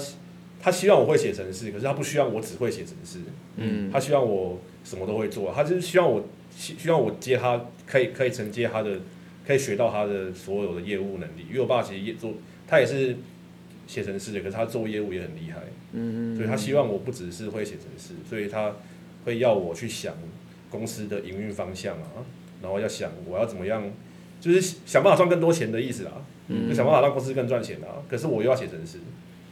[0.61, 3.17] 他希望我会写程式，可是他不希望我只会写程式，
[3.55, 6.23] 嗯，他希望我什么都会做，他就是希望我
[6.55, 8.99] 希希望我接他可以可以承接他的，
[9.43, 11.47] 可以学到他的所有的业务能力。
[11.49, 12.35] 因为我爸其实也做，
[12.67, 13.17] 他也是
[13.87, 15.61] 写程式的，可是他做业务也很厉害，
[15.93, 16.35] 嗯。
[16.35, 18.75] 所以他希望我不只是会写程式，所以他
[19.25, 20.13] 会要我去想
[20.69, 22.21] 公司的营运方向啊，
[22.61, 23.83] 然后要想我要怎么样，
[24.39, 26.11] 就是想办法赚更多钱的意思啦，
[26.47, 28.01] 嗯就想办法让公司更赚钱啊。
[28.09, 28.99] 可是我又要写程式，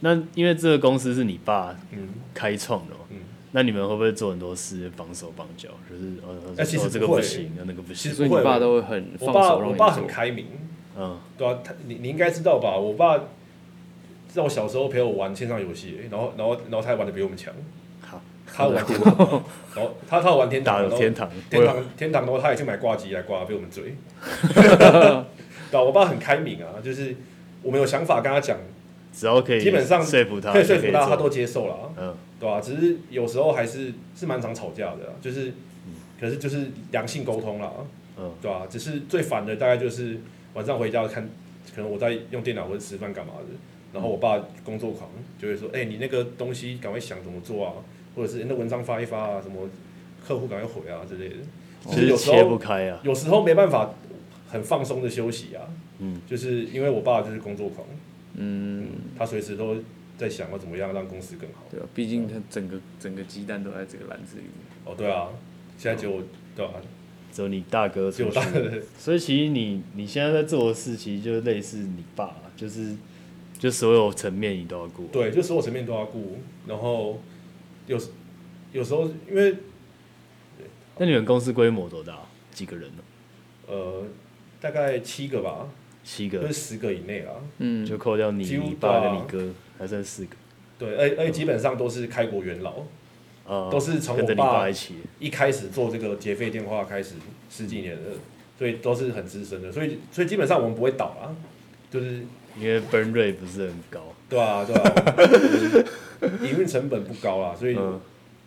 [0.00, 3.18] 那因为这个公司是你爸嗯开创的嘛，嗯，
[3.52, 5.68] 那你们会不会做很多事绑手绑脚？
[5.88, 10.46] 就是呃，哎其实哦这个不行，啊那个不行，所以你爸都会很我爸我爸很，开明。
[10.96, 12.76] 嗯，对啊，他你你应该知道吧？
[12.76, 13.16] 我爸
[14.28, 17.54] 在我小时候陪我玩线上游戏，然后然后然后他还玩的比我们强。
[18.54, 19.22] 好，他玩天堂，
[19.72, 23.94] 然后他他玩天堂，然后打天堂，天堂天堂，的话他也去买挂机来挂，被我们追。
[24.54, 27.14] 对啊，我爸很开明啊，就是
[27.62, 28.58] 我们有想法跟他讲，
[29.12, 32.16] 只要可以基本上说服他，可以说服他，他都接受了啊，嗯。
[32.40, 35.52] 对吧、只是有时候还是是蛮常吵架的啊，就是
[36.18, 37.70] 可是就是良性沟通啦，
[38.18, 38.32] 嗯。
[38.40, 40.18] 对吧、只是最烦的大概就是
[40.54, 41.28] 晚上回家看，
[41.76, 43.54] 可能我在用电脑或者吃饭干嘛的，
[43.92, 47.72] 然后我爸工作狂就会说，哎、你那个东西赶快想怎么做啊，
[48.14, 49.68] 或者是、欸那文章发一发啊，什么
[50.26, 51.36] 客户赶快回啊之类的。
[51.82, 53.94] 其其实有时候切不候开啊，有时候没办法
[54.48, 55.62] 很放松的休息啊，
[55.98, 57.86] 嗯，就是因为我爸就是工作狂，
[58.34, 59.76] 嗯，他随时都
[60.18, 61.64] 在想要怎么样让公司更好。
[61.70, 64.52] 对啊，毕竟他整个整个鸡蛋都在这个篮子里面，
[64.84, 65.28] 哦，对啊，
[65.78, 66.22] 现在只有
[66.54, 66.72] 对啊，
[67.32, 72.94] 只有你大哥出去只有大哥，所以其实你你现在在做的事，其实就类似你爸，就是
[73.58, 75.06] 就所有层面你都要顾。
[75.06, 77.18] 对，就所有层面都要顾，然后
[77.86, 77.98] 有
[78.72, 79.56] 有时候因为
[80.98, 82.18] 那你们公司规模多大？
[82.52, 83.02] 几个人呢？
[83.68, 84.04] 呃
[84.60, 85.68] 大概七个吧，
[86.04, 87.32] 七个就是，十个以内啦。
[87.58, 90.36] 嗯，就扣掉你、几乎你爸跟你哥，还剩四个。
[90.78, 92.80] 对，而而且基本上都是开国元老，
[93.46, 94.96] 啊，都是从跟着我爸爸一起。
[95.18, 97.14] 一开始做这个劫费电话开始
[97.48, 98.10] 十几年的，
[98.58, 101.32] 所以都是很资深的，所以所以基本上我们不会倒啊，
[101.90, 102.22] 就是
[102.58, 105.86] 因为 burn rate 不是很高，对啊对啊，
[106.42, 108.00] 营运成本不高啦，所以、嗯，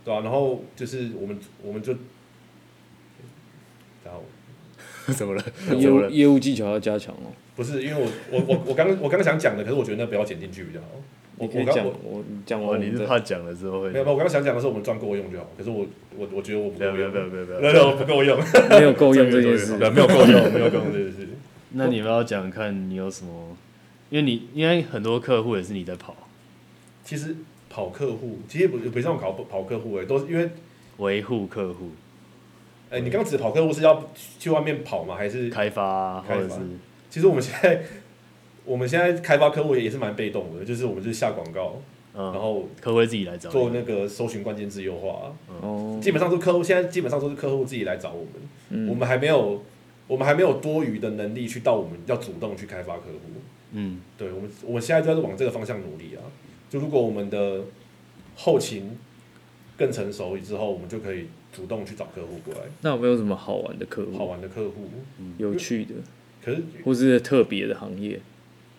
[0.03, 1.93] 对啊，然后就是我们我们就，
[4.03, 4.23] 然后
[5.13, 5.43] 怎么了？
[5.77, 5.89] 业？
[5.89, 7.31] 务业务技巧要加强哦。
[7.55, 10.87] 不是因为我我我我刚我刚刚想讲的，可是我觉得那不要剪进去比较好。
[11.37, 13.89] 我我刚我我讲哦，完我你是怕讲了之后会？
[13.89, 15.85] 没有没有，我刚刚想讲的是我们赚够用就好，可是我
[16.17, 17.89] 我我觉得我不不要够用，不要不要不要不没要！
[17.89, 18.39] 有不够用，
[18.69, 21.27] 没有够用这件事， 对没有够用，没有够用这件事。
[21.71, 23.55] 那你们要讲看你有什么
[24.13, 26.15] 因为你应该很多客户也是你在跑。
[27.03, 27.35] 其实
[27.67, 30.47] 跑客户，其实不不是这种跑跑客户哎，都是因为
[30.97, 31.89] 维护客户、
[32.91, 35.15] 哎、你刚刚指跑客户是要去外面跑吗？
[35.15, 36.41] 还是开发啊，开发？
[36.43, 36.61] 或者是
[37.09, 37.81] 其实我们现在
[38.63, 41.81] 我们现在开发客户也是蛮被动的，就是我们就是下广告，
[42.13, 43.53] 然嗯，后客户会自己来找你。
[43.53, 48.33] 做那个搜寻关键字优化，哦，基本上都客户现在基本上都是客户自己来找我们，
[48.69, 48.87] 嗯。
[48.87, 49.63] 我们还没有
[50.05, 53.41] 我们还没有多余的能力去到我们要主动去开发客户。
[53.73, 56.23] 嗯，对我们，我们现在就在往这个方向努力啊。
[56.69, 57.61] 就如果我们的
[58.35, 58.97] 后勤
[59.77, 64.17] 更成熟之后，我们就可以主动去找客户过来，那有没有什么好玩的客户？
[64.17, 64.89] 好玩的客户。
[65.37, 65.95] 有趣的，
[66.43, 68.19] 可是或是特别的行业？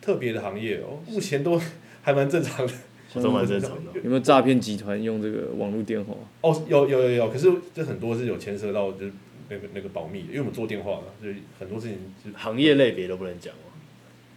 [0.01, 1.59] 特别的行业哦，目前都
[2.01, 2.73] 还蛮正常的。
[3.15, 3.91] 都蛮正常的。
[4.03, 6.13] 有没有诈骗集团用这个网络电话？
[6.41, 9.13] 哦，有有有有，可是这很多是有牵涉到就是
[9.47, 13.71] 那个那个保密的，因为我们做电话嘛，所以很多事情是行业类别都不能讲哦。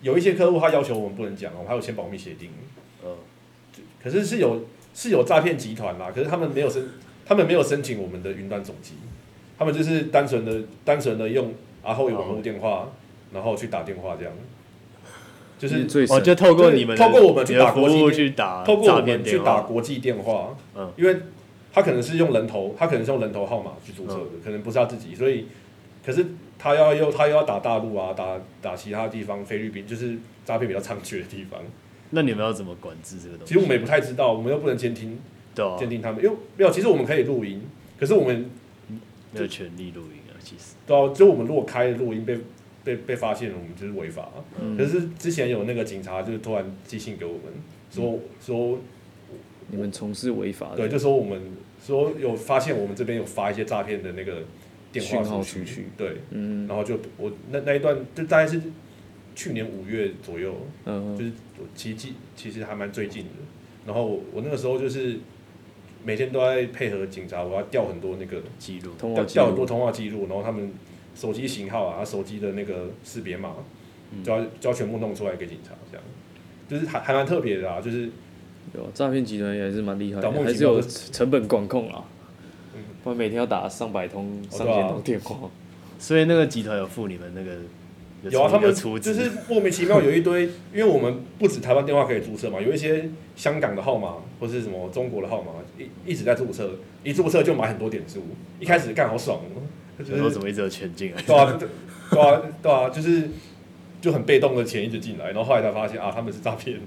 [0.02, 2.50] 有一些客户他要求我们不能讲，我们还有签保密协定。
[3.04, 3.10] 嗯，
[4.02, 6.88] 可是是有是有诈骗集团啦，可是他们没有申，
[7.24, 8.94] 他们没有申请我们的云端总机，
[9.58, 12.90] 他们就是单纯的单纯的用阿后有网络电话，
[13.32, 14.32] 然后去打电话这样，
[15.58, 19.38] 就是哦，就透过你们透过我们去打国际去打透过我们去。
[19.40, 21.16] 打国际电话，嗯，因为
[21.72, 25.46] 他可能是用人头，他可能是用人头号码去注册的，可能不是他自己，所以
[26.04, 26.24] 可是
[26.58, 31.60] 他要又他又要打大陆啊，打打其他地方，菲律宾就是诈骗比较猖獗的地方。
[32.10, 33.52] 那你们要怎么管制这个东西？
[33.52, 35.18] 其实我们也不太知道，我们又不能监听
[35.54, 37.62] 对啊，监听他们，因为没有，其实我们可以录音，
[37.98, 38.50] 可是我们
[39.32, 40.74] 没有权利录音啊，其实。
[40.86, 42.38] 对啊，就我们如果开录音被
[42.82, 44.28] 被被发现了，我们就是违法。
[44.60, 47.42] 嗯可是之前有那个警察就是突然寄信给我们，
[47.90, 48.78] 说说
[49.70, 51.38] 你们从事违法的，对，就说我们
[51.84, 54.42] 说有发现我们这边有发一些诈骗的那个
[54.92, 55.86] 电话出出去。
[55.96, 56.66] 对，嗯。
[56.66, 58.60] 然后就我那那一段就大概是
[59.34, 61.16] 去年五月左右，嗯。
[61.16, 63.30] 就嗯，是我其实其实还蛮最近的。
[63.86, 65.18] 然后我我那个时候就是
[66.04, 68.92] 每天都在配合警察，我要调很多那个记录。
[68.98, 70.70] 通话调调很多，通话记录，然后他们
[71.14, 73.54] 手机型号啊、手机的那个识别码，
[74.12, 74.22] 嗯。
[74.22, 76.04] 就要就要全部弄出来给警察，这样。
[76.68, 78.10] 就是还还蛮特别的啊，就是
[78.74, 82.04] 有啊诈骗集团也还是蛮厉害还是有成本管控啊。
[82.04, 82.17] 嗯，
[83.02, 85.48] 不然每天要打上百通、上千通电话，
[85.98, 87.56] 所以那个集团有付你们那个
[88.30, 96.70] 有啊，他们就是莫名其妙有一堆， 因为我们不止台湾电话可以注册嘛，有一些香港的号码或是什么中国的号码，一一直在注册，
[97.04, 98.22] 一注册就买很多点数，
[98.58, 99.38] 一开始干好爽。
[99.38, 99.62] 哦，
[99.98, 101.22] 就是想说怎么一直有钱进来？
[101.22, 101.68] 对啊， 对
[102.10, 103.30] 对啊，对啊，就是
[104.00, 106.76] 就很被动的钱一直进来，然后后来才发现啊他们是诈骗。
[106.76, 106.82] 的，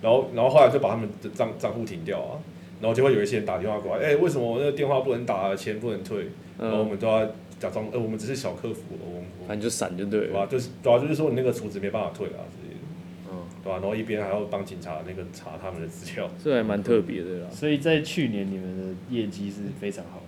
[0.00, 2.38] 然后然后后来就把他们的账账户停掉啊，
[2.80, 6.26] 然后就会有一些人打电话过来，哎、为什么我那个电话不能打，钱不能退，
[6.58, 7.26] 然后我嗯，们都要
[7.58, 12.80] 假装，呃，我们只是小客服，我们反正就闪就对了对吧、就是主要就是说你那个储值没办法退啊之类的，
[13.30, 20.22] 嗯，对吧、然后一边还要帮警察那个查他们的资料，这还蛮特别的啦，所以在去年你们的业绩是非常好。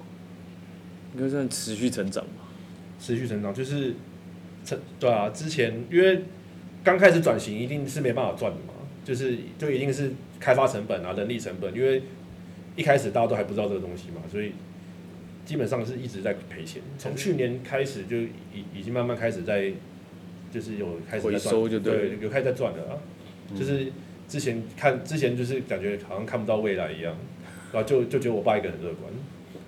[1.12, 2.46] 应该算持续成长吧，
[3.00, 3.94] 持续成长，就是
[4.64, 6.22] 成对啊，之前因为
[6.84, 12.00] 刚开始转型一定是没办法赚的嘛，就是就一定是开发成本啊、人力成本，因为
[12.76, 14.52] 一开始大家都还不知道这个东西嘛，所以
[15.44, 16.80] 基本上是一直在赔钱。
[16.98, 19.72] 从去年开始就已已经慢慢开始在，
[20.52, 22.94] 就是有开始在回收就对对，有开始在赚了啊，
[23.56, 23.92] 就是
[24.28, 27.14] 之前看之前就是感觉好像看不到未来一样，
[27.72, 29.12] 然后就就觉得我爸一个人很乐观，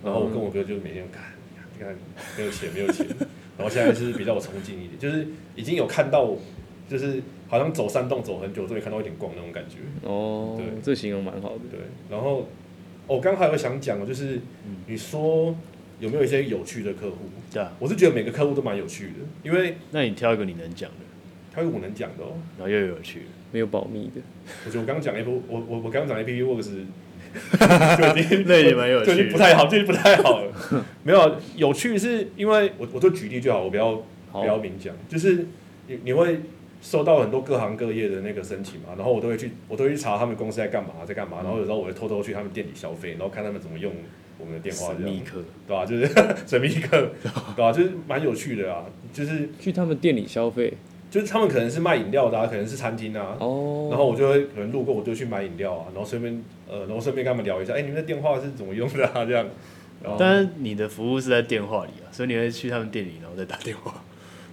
[0.04, 1.32] 然后我跟我哥就每天看，
[1.76, 1.94] 你看
[2.38, 3.06] 没有钱没有钱，
[3.58, 6.34] 然后现在是比较有冲劲一点，就是已经有看到，
[6.88, 9.78] 就是好像走山洞走很久，终于看到一点光那种感觉。
[10.08, 12.46] 哦对，这形容蛮好的，对，然后
[13.06, 14.40] 我刚还有想讲的，就是
[14.86, 15.54] 你说
[16.00, 17.16] 有没有一些有趣的客户？
[17.52, 19.12] 对啊，我是觉得每个客户都蛮有趣的，
[19.42, 21.04] 因为那你挑一个你能讲的，
[21.52, 22.32] 挑一个我能讲的哦。
[22.58, 23.26] 然后又有趣的。
[23.52, 24.22] 没有保密的，
[24.64, 26.70] 我觉得我刚刚讲 A P，我我我刚刚讲 A P P Works
[28.14, 30.50] 就已经那也蛮有趣就已经不太好，就已经不太好了。
[31.04, 35.46] 没有有趣是因为我我就举例就好，我不要不要明讲，就是
[35.86, 36.40] 你你会
[36.82, 43.92] 收到很多各行各业的那个申请嘛，然后我都会去我都会去查他们公司在干嘛，在干嘛，然后有时候我会偷偷去他们店里消费，然后看他们怎么用
[44.38, 46.06] 我们的电话这样，神秘客，对吧、就是
[46.46, 47.10] 神秘客，
[47.54, 50.74] 对吧、就是蛮有趣的啊，就是去他们店里消费，
[51.08, 59.24] 就是他们可能是卖饮料的、啊，可能是餐厅啊，哦，然后我就会可能路过，我就去买饮料啊，然后顺便呃，然后顺便跟他们聊一下，哎、你们的电话是怎么用的啊？
[59.24, 59.46] 这样，
[60.02, 64.02] 然后但是你的服务是在电话里啊，所以你会去他们店里，然后再打电话，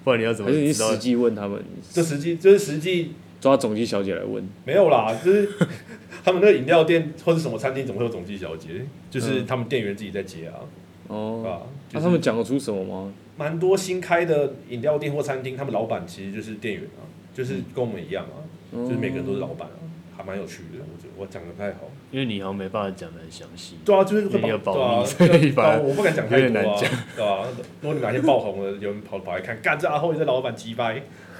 [0.10, 0.98] 不然你要怎么还是你实？
[0.98, 5.48] 际问他们，这实际就是实际抓总机小姐来问，没有啦，就是
[6.26, 8.70] 他们那个饮料店或者什么餐厅怎么会有总机小姐？
[9.12, 10.66] 就是嗯他们店员自己在接啊，
[11.10, 13.14] 哦，啊，那、就是他们讲得出什么吗？
[13.38, 18.42] 蛮多新开的饮料店或餐厅，他们老板其实就是店员啊，就是跟我们一样啊，
[18.74, 19.79] 就是每个人都是老板啊，
[20.20, 20.80] 还蛮有趣的。
[20.80, 21.90] 我觉得我讲的不太好。
[22.12, 23.78] 因为你好像没办法讲的很详细。
[23.86, 26.78] 对啊，就是因为你有保密所以反我不敢讲太多啊
[27.16, 27.48] 对吧？
[27.82, 31.02] 如果你哪天爆红了， 有人跑跑来看，干这阿后这老板鸡掰，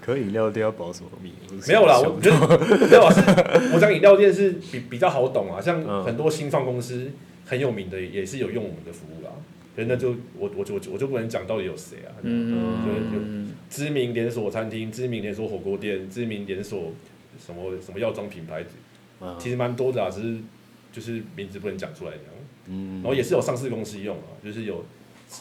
[0.00, 1.32] 可饮料店要保什么密？
[1.68, 2.36] 没有啦，我觉得
[2.88, 3.20] 没有啊，是
[3.74, 7.10] 我讲饮料店是比比较好懂啊，像嗯很多新创公司
[7.46, 9.30] 很有名的，也是有用我们的服务啦。
[9.74, 16.92] 所以那就我我就我就不能讲到底有谁啊，嗯，知名连锁餐厅、知名连锁火锅店、知名连锁
[17.38, 18.62] 什么什么药妆品牌，
[19.20, 20.38] 啊其实蛮多的啊，只是
[20.92, 22.34] 就是名字不能讲出来这样。
[22.66, 22.94] 嗯。
[22.96, 24.84] 然后也是有上市公司用啊，就是有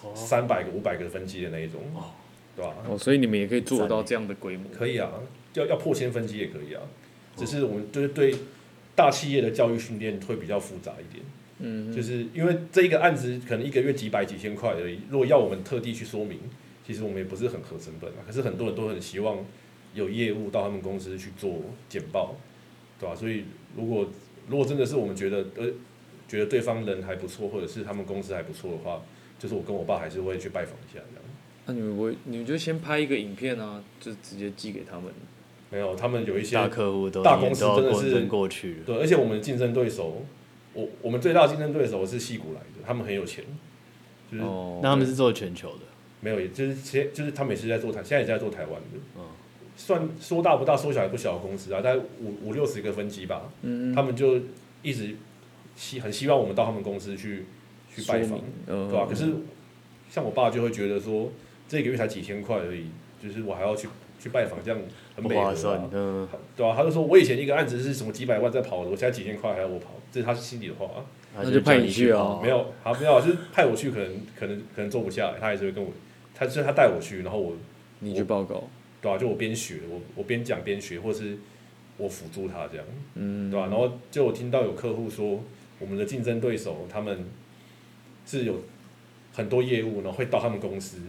[0.03, 0.13] 哦。
[0.15, 2.11] 三百个、五百个分机的那一种，哦。
[2.55, 4.65] 对吧、哦，所以你们也可以做到这样的规模。
[4.73, 5.09] 可以啊，
[5.53, 6.81] 要要破千分机也可以啊，
[7.37, 8.35] 只是我们就是对
[8.95, 11.23] 大企业的教育训练会比较复杂一点，
[11.59, 16.37] 嗯，就是因为这一个案子可能一个月几百几千块而已，如果要我们特地去说明，
[16.89, 18.25] 其实我们也不是很合成本啊。
[18.25, 19.37] 可是很多人都很希望
[19.93, 22.35] 有业务到他们公司去做简报，
[22.99, 23.43] 对吧、所以
[23.77, 24.07] 如果
[24.47, 25.67] 如果真的是我们觉得呃
[26.27, 29.03] 觉得对方人还不错，或者是他们公司还不错的话，
[29.37, 31.23] 就是我跟我爸还是会去拜访一下这样。
[31.67, 35.13] 那你们不会，你们就先拍一个影片啊，就直接寄给他们。
[35.71, 38.79] 没有，他们有一些大客户都大公司真的是过去了。
[38.87, 40.25] 对，而且我们的竞争对手，
[40.73, 43.45] 我我们最大的竞争对手是戏谷来的，他们很有钱，
[44.31, 45.83] 就是哦，那他们是做全球的，
[46.21, 49.23] 没有，也就是现就是他们也是在做台，现在也在做台湾的，嗯。
[49.77, 54.37] 算说大不大，说小也不小的公司啊，大概五五六十个分机吧，嗯，他们就
[54.81, 55.15] 一直
[55.77, 57.45] 希很希望我们到他们公司去
[57.95, 59.27] 去拜访对吧、可是
[60.09, 61.31] 像我爸就会觉得说，
[61.69, 62.87] 这个月才几千块而已，
[63.23, 63.87] 就是我还要去
[64.19, 64.77] 去拜访，这样
[65.15, 70.99] 很不划算对啊，他就说我以前一个案子是什么几百万在跑的，我现在几千块还要我跑，这是他心里的话啊、
[71.37, 72.41] 那就派你去啊跑。
[72.41, 75.89] 没有，好没有，就是派我去，可能可能可能做不下来，他还是会跟我，
[76.39, 77.53] 他就是他带我去，然后我
[77.99, 78.63] 你去报告，
[79.01, 81.37] 对吧、就我边学，我我边讲边学，或是
[81.97, 85.43] 我辅助他这样，嗯，对吧、然后就我听到有客户说，
[85.79, 87.25] 我们的竞争对手他们
[88.25, 88.61] 是有
[89.33, 90.99] 很多业务，然后会到他们公司，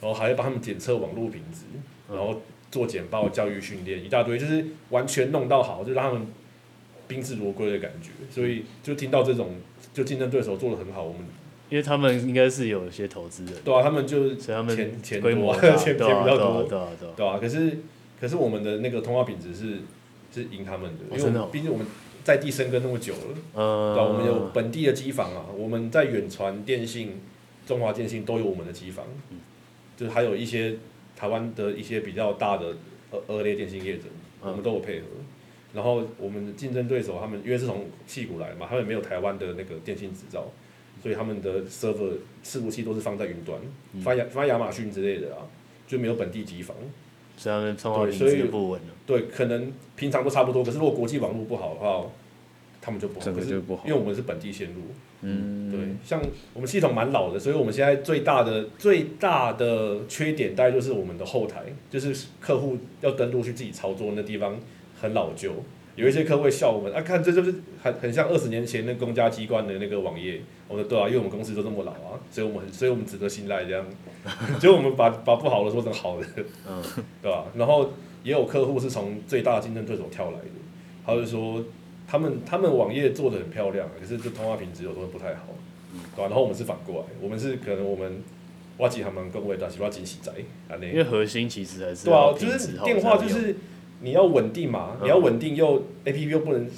[0.00, 1.66] 然后还会帮他们检测网络品质，
[2.12, 6.26] 然后做简报、教育训练一大堆，就是完全弄到好，就让他们
[7.06, 8.10] 宾至如归的感觉。
[8.28, 9.54] 所以就听到这种，
[9.94, 11.22] 就竞争对手做的很好，我们
[11.70, 16.64] 因为他们应该是有一些投资人，对啊，他们就所以他们钱钱规模多， 钱钱比较多。
[16.64, 17.78] 对啊对啊，可是
[18.20, 19.78] 可是我们的那个通话品质是
[20.34, 21.86] 是赢他们的，因为毕竟我们
[22.22, 27.20] 在地生根那么久了，嗯，对啊，我们有本地的机房啊，我们在远传电信、
[27.66, 29.38] 中华电信都有我们的机房，嗯。
[29.96, 30.76] 就是还有一些
[31.14, 32.74] 台湾的一些比较大的
[33.10, 34.04] 二二类电信业者，
[34.42, 34.50] 嗯。
[34.50, 35.06] 我们都有配合。
[35.72, 40.50] 然后我们的竞争对手他们因为是从戏谷来的嘛，他们没有台湾的那个电信执照，
[41.02, 42.12] 所以他们的 server
[42.44, 43.58] 伺服器都是放在云端，
[43.94, 45.42] 嗯发亚发亚马逊之类的啊，
[45.86, 46.76] 就没有本地机房。
[47.36, 48.88] 所以他们创造品对所以不稳了。
[49.06, 52.04] 对，可能平常都差不多，可是如果国际网络不好的话，
[52.82, 53.24] 他们就不好。
[53.24, 54.80] 整个可是就不好因为我们是本地线路，
[55.22, 56.20] 嗯，对，像
[56.52, 64.60] 我们系统蛮老的，所以我们现在最大的最大的缺点大概就是我们的后台，就是客户要登录去自己操作那地方
[65.00, 65.54] 很老旧。
[66.00, 70.40] 有一些客户会笑我们啊，看这就是很很像二十年前那公家机关的那个网页。
[70.66, 73.84] 我说对啊，因为我们公司都这么老啊，所以我们很所以我们值得信赖这样。
[74.60, 76.26] 结果我们把把不好的说成好的，
[76.68, 76.82] 嗯，
[77.20, 77.44] 对吧？
[77.54, 80.46] 然后也有客户是从最大的竞争对手跳来的，
[81.04, 81.62] 他就说
[82.06, 85.48] 他们他们网页做的很漂亮，可是就通话品质有时候不太好，
[86.14, 86.28] 对吧？
[86.28, 88.22] 然后我们是反过来，我们是可能我们
[88.78, 90.30] 挖几他们更伟大，喜欢惊喜仔
[90.68, 93.56] 啊那因为核心其实还是对啊就是电话就是
[94.00, 96.68] 你要稳定嘛，嗯你要稳定又 A P P 又不能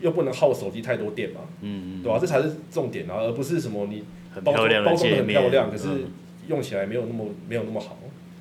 [0.00, 2.18] 又不能耗手机太多电嘛，嗯嗯，对吧？
[2.20, 4.04] 这才是重点啊，而不是什么你
[4.44, 6.10] 包装包装的，很漂亮，可是嗯
[6.48, 7.98] 用起来没有那么没有那么好。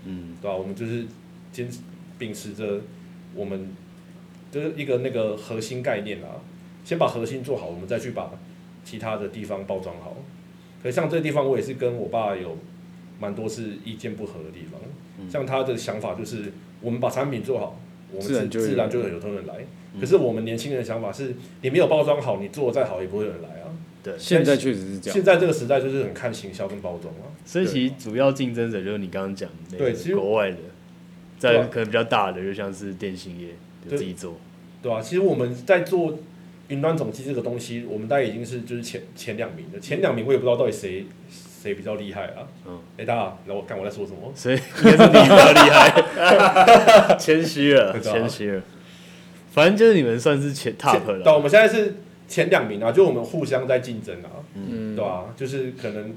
[0.07, 1.05] 嗯对吧、我们就是
[1.51, 1.79] 坚持
[2.19, 2.81] 秉持着
[3.33, 3.69] 我们
[4.51, 6.37] 就是一个那个核心概念啊，
[6.83, 8.29] 先把核心做好，我们再去把
[8.83, 10.15] 其他的地方包装好。
[10.83, 12.55] 可是像这个地方，我也是跟我爸有
[13.19, 14.79] 蛮多是意见不合的地方。
[15.17, 16.51] 嗯像他的想法就是，
[16.81, 17.79] 我们把产品做好，
[18.15, 19.55] 我们自然就有自然就会有客人来。
[19.59, 23.71] 嗯可是我们年轻人的想法是，你没有包装好，你做的再好也不会有人来啊。
[24.03, 25.23] 对，现在确实是这样现。
[25.23, 27.31] 在这个时代就是很看行销跟包装啊。
[27.45, 30.57] 所以其实主要竞争者就是你刚刚讲的那个对其实国外的，
[31.39, 33.55] 在可能比较大的，就像是电信业
[33.87, 34.37] 自己做，
[34.81, 36.19] 对啊、其实我们在做
[36.67, 41.05] 云端总机这个东西，我们大概已经是就是前前两名的，前两名我也不知道到底谁
[41.65, 42.45] 谁比较厉害啊。
[42.67, 44.31] 嗯，哎、大家，然后我看我在说什么？
[44.35, 48.61] 所以 应该是你比较厉害， 谦虚了， 谦虚了。
[49.51, 51.95] 反正就是你们算是前 top 了对啊，了，我们现在是
[52.27, 56.13] 前两名啊，就我们互相在竞争啊，嗯，对吧、就是可能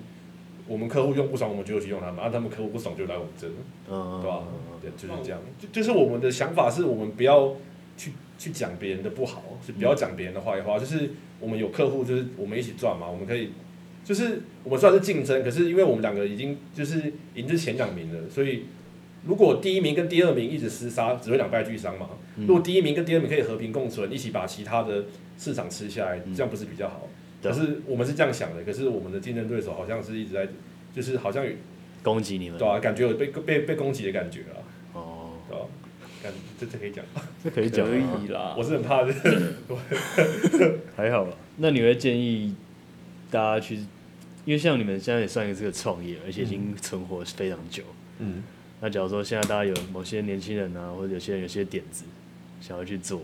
[0.66, 3.46] 我们客户用不爽，我们就去用他们，啊，他们客户不爽就来我们这，
[3.90, 4.40] 嗯，对吧？
[4.82, 5.40] 对，就是这样。
[5.59, 7.55] 就就是我们的想法是我们不要
[7.96, 10.78] 去去讲别人的不好，是不要讲别人的坏话。
[10.78, 13.53] 就是我们有客户，就是我们一起赚嘛，我们可以，
[14.09, 18.62] 就是我们虽然是竞争，可是因为我们两个已经就是已经是前两名了，所以
[19.26, 22.09] 如果第一名跟第二名一直厮杀，只会两败俱伤嘛。
[22.36, 25.04] 如果第一名跟第二名可以和平共存，一起把其他的
[25.36, 27.06] 市场吃下来，这样不是比较好？
[27.42, 30.48] 可是我们是这样想的，可是我们的竞争对手好像是一直在，
[30.96, 31.50] 就是好像有
[32.02, 35.66] 攻击你们对，啊，感觉有被被被攻击的感觉啊，哦，对吧？
[36.22, 37.04] 感这这可以讲，
[37.44, 38.62] 这可以讲可啊，以 啦我。
[38.64, 39.12] 是很怕的。
[40.96, 41.36] 还好吧？
[41.59, 42.54] 那你会建议
[43.30, 43.78] 大家去，
[44.49, 47.82] 因为像你们现在也算一个这个创业，而且已经存活非常久。
[48.18, 48.42] 嗯，
[48.80, 52.07] 那假如说现在大家有某些年轻人啊，或者有些人有些点子
[52.59, 53.20] 想要去做，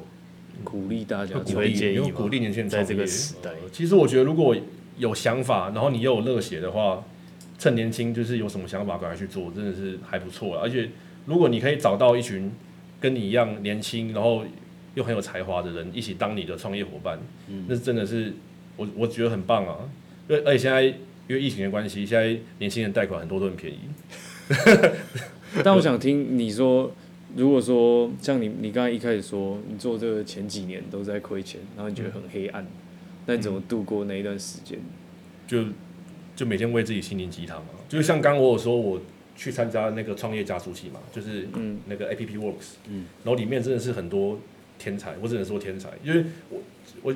[0.62, 4.54] 鼓励大家你会建议吗有鼓励年轻人在这个时代呃其实我觉得如果
[4.98, 7.02] 有想法，然后你又有热血的话，
[7.58, 10.60] 趁年轻就是有什么想法赶快去做，真的是还不错了。
[10.60, 10.90] 而且
[11.24, 12.52] 如果你可以找到一群
[13.00, 14.44] 跟你一样年轻，然后
[14.94, 17.18] 又很有才华的人，一起当你的创业伙伴，
[17.48, 18.34] 嗯那真的是
[18.76, 19.78] 我我觉得很棒啊。
[20.28, 20.94] 因为而且现在
[21.26, 23.78] 因为疫情的关系，现在年轻人贷款很多都很便宜。
[25.64, 26.92] 但我想听你说，
[27.36, 32.66] 如果说像你你刚才一开始说，你做这个前几年都在亏钱，然后你觉得很黑暗，
[33.26, 34.78] 那你怎么度过那一段时间？
[35.46, 35.64] 就
[36.34, 39.00] 就每天喂自己心灵鸡汤啊，就像刚刚我有说我
[39.36, 44.40] 去参加那个创业加速器嘛，就是嗯那个 A P P Works，嗯然后里面真的是很多
[44.78, 46.60] 天才，我只能说天才，因为我
[47.02, 47.14] 我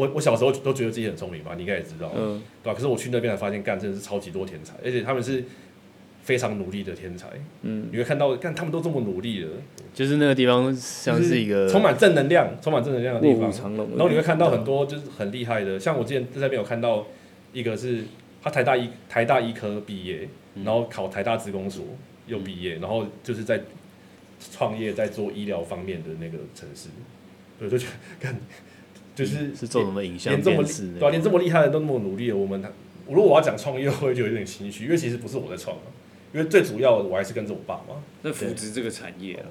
[0.00, 2.74] 我我小时候都觉得自己很聪明吧，你应该也知道，嗯对吧？
[2.74, 5.44] 可是我去那边才发现，干真的是超级多天才，而且他们是
[6.22, 7.28] 非常努力的天才，
[7.62, 9.50] 嗯，你会看到，看他们都这么努力了，
[9.92, 13.50] 就是那个地方像是一个充满正能量、充满正能量的地方。
[13.96, 17.06] 然后你会看到很多就是很厉害的，像我之前在那边有看到
[17.52, 18.04] 一个是
[18.42, 20.28] 他台大医台大医科毕业，
[20.64, 21.84] 然后考台大职工所
[22.26, 23.60] 又毕业，然后就是在
[24.52, 26.88] 创业在做医疗方面的那个城市，
[27.58, 28.34] 对，就觉得干
[29.14, 32.62] 就是是做什么影像连这么厉电视对啊，连这么厉害的都那么努力了，我们
[33.08, 35.82] 如果我要讲创业，我会觉得有点心虚，因为其实不是我在创啊，
[36.32, 39.46] 因为最主要的我还是跟着我爸嘛，那扶植这个产业啊，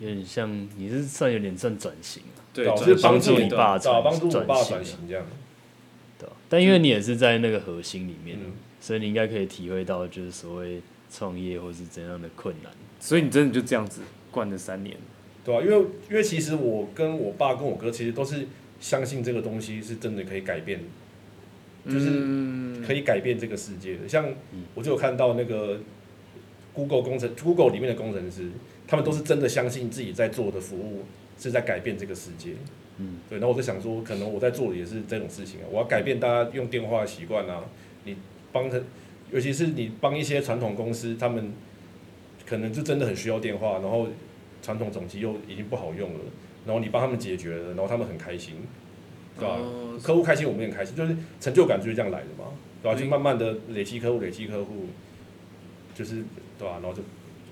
[0.00, 5.24] 有点像你是算有点算转型啊，对就是帮助你爸帮助我爸转型这样，
[6.18, 6.28] 对？
[6.48, 10.80] 但因为你也是在那个核心里面，嗯，所以你应该可以体会到就是所谓
[11.12, 12.72] 创业或是怎样的困难。
[12.98, 14.96] 所以你真的就这样子惯了三年。
[15.44, 15.76] 对啊，因为
[16.10, 18.48] 因为其实我跟我爸跟我哥其实都是
[18.80, 20.80] 相信这个东西是真的可以改变，
[21.86, 24.08] 就是嗯可以改变这个世界的。
[24.08, 24.28] 像
[24.74, 25.80] 我就有看到那个
[26.72, 28.50] Google 工程 Google 里面的工程师，
[28.86, 31.04] 他们都是真的相信自己在做的服务
[31.38, 32.52] 是在改变这个世界。
[32.98, 33.38] 嗯，对。
[33.38, 37.64] 然后我在想说，可能我在做的也是这种事情啊，我要改变大家用电话的习惯啊，
[38.04, 38.16] 你
[38.52, 38.80] 帮他，
[39.30, 41.52] 尤其是你帮一些传统公司，他们
[42.46, 44.08] 可能就真的很需要电话，然后
[44.62, 46.20] 传统总机又已经不好用了，
[46.68, 48.56] 然后你帮他们解决了，然后他们很开心，
[49.38, 52.52] 对吧、哦客户开心，我们也很开心，就是成就感就是这样来的嘛，
[52.82, 53.00] 对吧、嗯。
[53.00, 54.88] 就慢慢的累积客户，累积客户，
[55.94, 56.16] 就是
[56.58, 57.02] 对吧、然后就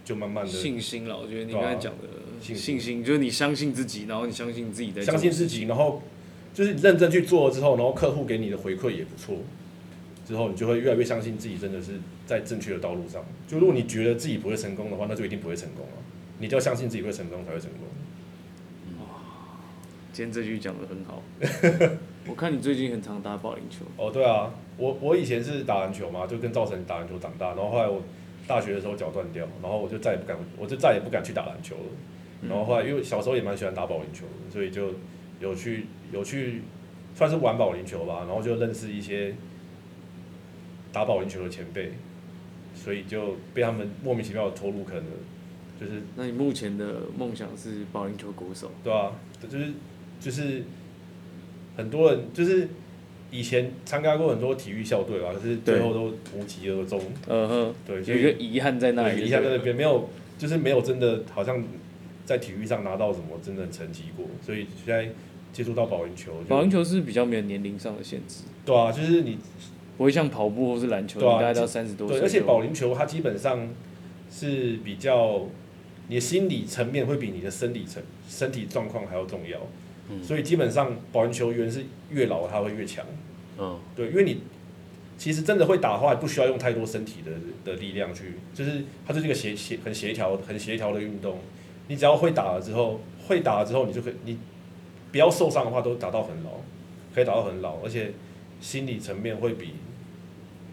[0.05, 2.09] 就慢慢的信心了，我觉得你刚才讲的
[2.43, 2.79] 信心。
[2.79, 6.03] 信心，就是你相信自己，然后你相信自己在相信自己，然后
[6.53, 9.39] 就是认真去做了之后，然后客户给你的回馈也不错，
[10.29, 11.93] 之后你就会越来越相信自己真的是
[12.27, 13.25] 在正确的道路上。
[13.49, 15.93] 就如果你觉得自己不会成功的话，那就一定不会成功了。
[16.39, 17.81] 你就要相信自己会成功才会成功。
[20.17, 21.23] 今天这句讲的很好。
[22.27, 28.01] 我看你最近很常打保龄球，哦，对啊，我我以前是打篮球嘛，就跟赵晨打篮球长大，然后后来我
[28.47, 32.49] 大学的时候脚断掉，然后我就再也不敢，我就再也不敢去打篮球了。
[32.49, 34.95] 然后后来因为小时候也蛮喜欢打保龄球的，所以就
[35.39, 36.63] 有去有去
[37.15, 39.35] 算是玩保龄球吧，然后就认识一些
[40.95, 41.93] 打保龄球的前辈，
[42.75, 45.13] 所以就被他们莫名其妙的拖入坑了，
[45.79, 48.71] 就是那你目前的梦想是保龄球国手？
[48.83, 49.13] 对啊，
[49.47, 49.73] 就是
[50.21, 50.63] 就是
[51.77, 52.69] 很多人就是
[53.31, 57.01] 以前参加过很多体育校队吧，可是最后都无疾而终。
[57.27, 59.27] 嗯哼，对，所有一个遗憾在那里。
[59.27, 60.09] 遗憾在那边没有，
[60.39, 61.63] 就是没有真的好像
[62.25, 65.09] 在体育上拿到什么真的成绩过，所以现在
[65.53, 69.39] 接触到保龄球，保龄球是比较没有年龄上的限制，对啊，就是你
[69.97, 73.69] 不会像跑步或是篮球，对啊你大概到三十多岁对，而且保龄球它基本上
[74.31, 75.47] 是比较
[76.09, 79.59] 你的心理层面会比你的生理层身体状况还要重要，
[80.09, 83.05] 嗯所以基本上保龄球员是越老他会越强。
[83.59, 84.43] 嗯，对，因为你
[85.19, 87.33] 其实真的会打的话，不需要用太多身体的
[87.65, 91.39] 的力量去，就是它就是一个协协很协调、很协调的运动。
[91.89, 94.39] 你只要会打了之后，会打了之后，你就可以，你
[95.11, 96.51] 不要受伤的话，都打到很老，
[97.15, 98.13] 可以打到很老，而且
[98.61, 99.75] 心理层面会比，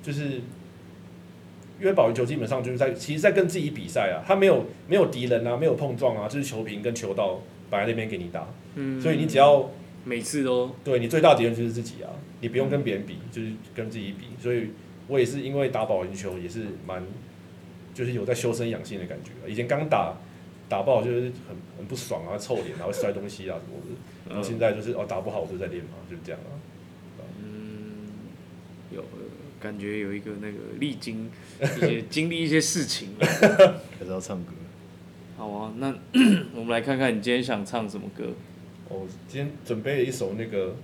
[0.01, 0.41] 就是
[1.79, 7.39] 因为保龄球基本上就是在其实在跟自己比赛啊，他没有没有敌人啊，没有碰撞啊，就是球瓶跟球道
[7.73, 9.69] 摆在那边给你打，嗯所以你只要
[10.05, 12.09] 每次都对你最大敌人就是自己啊，
[12.39, 14.27] 你不用跟别人比，就是跟自己比。
[14.39, 14.69] 所以
[15.07, 17.03] 我也是因为打保龄球也是蛮，
[17.93, 19.49] 就是有在修身养性的感觉啊。
[19.49, 20.15] 以前刚打
[20.69, 23.99] 打不好就是很很不爽啊，臭脸啊，会摔东西啊什么的。
[24.29, 26.53] 然后现在就是哦打不好我就在练嘛，就是这样啊。
[28.93, 29.17] 有呃
[29.59, 31.31] 感觉有一个那个历经
[31.77, 33.09] 一些经历一些事情。
[33.19, 34.51] 还是要唱歌。
[35.37, 35.87] 好啊，那
[36.55, 38.25] 我们来看看你今天想唱什么歌。
[38.89, 40.75] 我今天准备了一首那个，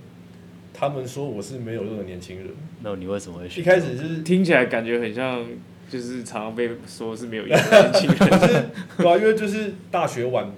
[0.74, 2.48] 他们说我是没有用的年轻人。
[2.82, 3.62] 那你为什么会选？
[3.62, 5.46] 一开始是听起来感觉很像，
[5.88, 8.70] 就是常常被说是没有用的年轻人 是。
[8.98, 10.50] 对啊，因为就是大学晚，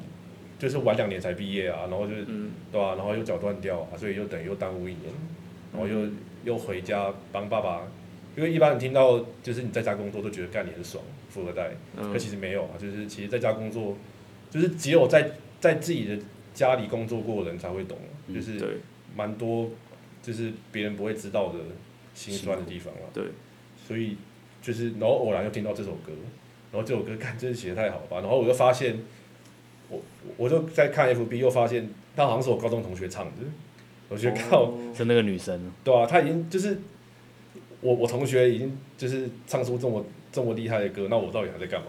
[0.59, 5.13] 就是晚两年才毕业啊，然后就是嗯对啊，然后又脚断掉啊，所以又等于又耽误一年，
[5.73, 6.09] 然后又
[6.45, 7.83] 又回家帮爸爸，
[8.37, 13.97] 因为一般人听到就是你在家工作都觉得干你很爽，富二代，可嗯其实没有啊，就是其实在家工作，
[14.51, 16.19] 就是只有在在自己的
[16.53, 17.97] 家里工作过的人才会懂，
[18.29, 18.81] 嗯就是
[19.17, 19.71] 蛮多
[20.23, 21.59] 就是别人不会知道的
[22.15, 23.25] 心酸的地方啊，对，
[23.87, 24.17] 所以
[24.61, 26.13] 就是然后偶然又听到这首歌，
[26.71, 28.99] 然后这首歌看真是写的太好了吧，然后我就发现，
[29.89, 30.01] 我
[30.37, 33.33] 我就在看 FB 又发现他好像是我高中同学唱的，
[34.09, 34.65] 我觉得靠。
[34.65, 36.79] 哦是那个女生，对啊，他已经就是
[37.81, 41.89] 我我同学已经就是唱出这么这么厉害的歌，那我到底还在干嘛？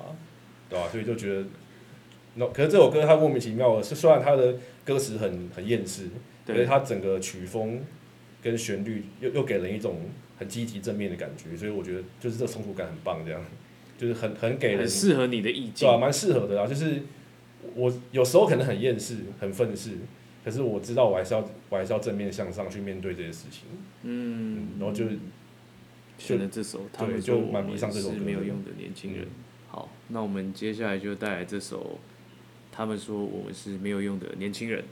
[0.69, 1.45] 对吧、所以就觉得，
[2.35, 6.05] 那可是这首歌它莫名其妙的，是虽然它的歌词很很厌世，
[6.47, 7.79] 可是对，它整个曲风
[8.41, 9.97] 跟旋律又又给人一种
[10.39, 13.39] 很积极正面的感觉，所以我觉得就是这冲突感很棒，这样
[13.99, 15.97] 就是很很给人很适合你的意境对啊，。
[15.97, 16.65] 蛮适合的啊。
[16.65, 17.03] 就是
[17.75, 19.91] 我有时候可能很厌世、很愤世，
[20.43, 23.65] 可是我知道我还是要我还是要正面向上去面对这些事情。
[24.01, 25.05] 嗯嗯，，然后就
[26.18, 29.28] 选了这首，他们就说我们蛮迷上这首是没有用的年轻人。
[29.70, 31.99] 好，那我们接下来就带来这首，
[32.72, 34.84] 他们说我们是没有用的年轻人。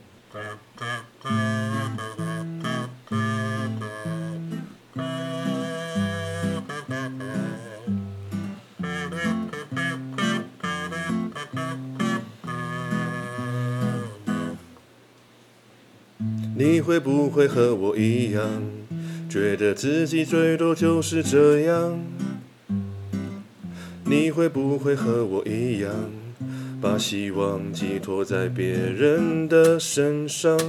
[16.54, 18.62] 你会不会和我一样，
[19.32, 21.98] 觉得自己最多就是这样？
[24.04, 25.90] 你会不会和我一样，
[26.82, 30.60] 把希望寄托在别人的身上？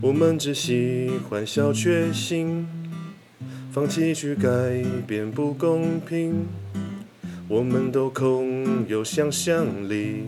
[0.00, 2.66] 我们只喜欢小确幸，
[3.70, 4.48] 放弃去改
[5.06, 6.46] 变不公平。
[7.46, 10.24] 我们都空有想象力。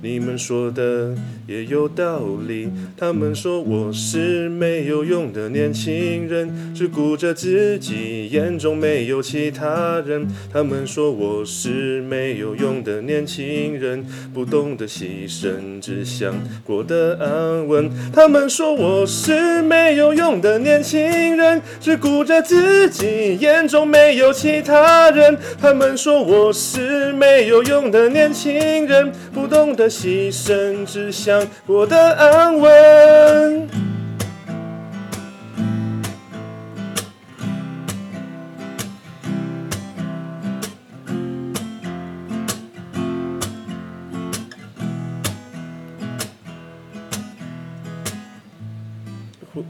[0.00, 1.16] 你们说的
[1.50, 10.28] 也有道理，他们说我是没有用的年轻人，只顾着自己，眼中没有其他人。
[10.52, 16.32] 他们说我是没有用的年轻人，不懂得牺牲，只想
[16.64, 17.90] 过得安稳。
[18.12, 25.36] 他们说我是没有用的年轻人，只顾着自己，眼中没有其他人。
[25.60, 33.68] 他们说我是没有用的年轻人，不懂得牺牲，只想过得安稳。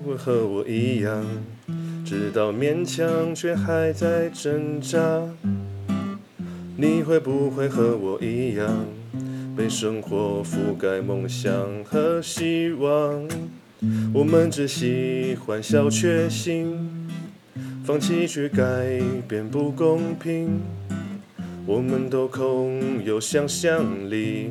[0.04, 1.24] 会和我一样，
[2.04, 4.98] 直到勉强却还在挣扎？
[6.76, 8.86] 你会不会和我一样，
[9.56, 11.52] 被生活覆盖梦想
[11.84, 13.28] 和希望？
[14.12, 17.08] 我们只喜欢小确幸，
[17.84, 20.60] 放弃去改变不公平。
[21.66, 24.50] 我们都空有想象力。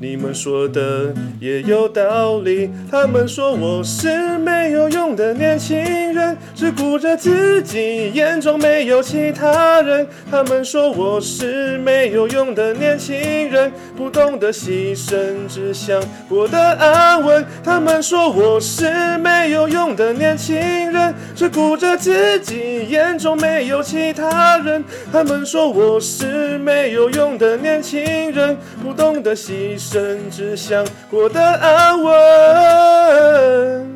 [0.00, 5.76] 你们说的也有道理，他们说我是没有用的年轻
[6.14, 10.06] 人，只顾着自己，眼中没有其他人。
[10.30, 13.16] 他们说我是没有用的年轻
[13.50, 15.16] 人，不懂得牺牲，
[15.48, 17.44] 只想过得安稳。
[17.64, 20.56] 他们说我是没有用的年轻
[20.92, 24.84] 人，只顾着自己，眼中没有其他人。
[25.12, 29.87] 他们说我是没有用的年轻人，不懂得牺牲，
[30.30, 33.88] 只想过得安稳。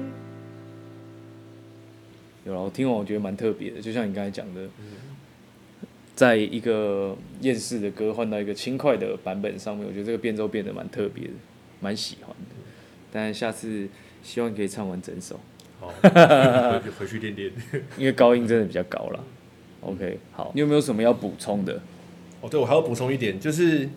[2.44, 4.62] 有了，我听完我觉得蛮特别的，就像你刚才讲的，
[6.16, 11.32] 在一个厌世的歌换到一个轻快的版本上面，我觉得这个变奏变得蛮特别的，
[11.80, 12.56] 蛮喜欢的。
[13.12, 13.86] 但下次
[14.22, 15.38] 希望可以唱完整首，
[15.78, 17.52] 好，回回去练练。
[17.98, 19.22] 因为高音真的比较高了。
[19.82, 21.80] OK，好，你有没有什么要补充的？
[22.40, 23.88] 哦，对，我还要补充一点，就是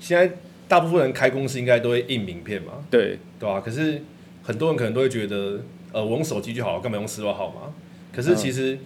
[0.00, 0.32] 现在
[0.68, 4.02] 大部分人开公司应该都会印名片嘛，对，对吧、可是
[4.42, 5.60] 很多人可能都会觉得，
[5.92, 7.72] 呃，我用手机就好了，干嘛用私钥号码？
[8.12, 8.78] 可是其实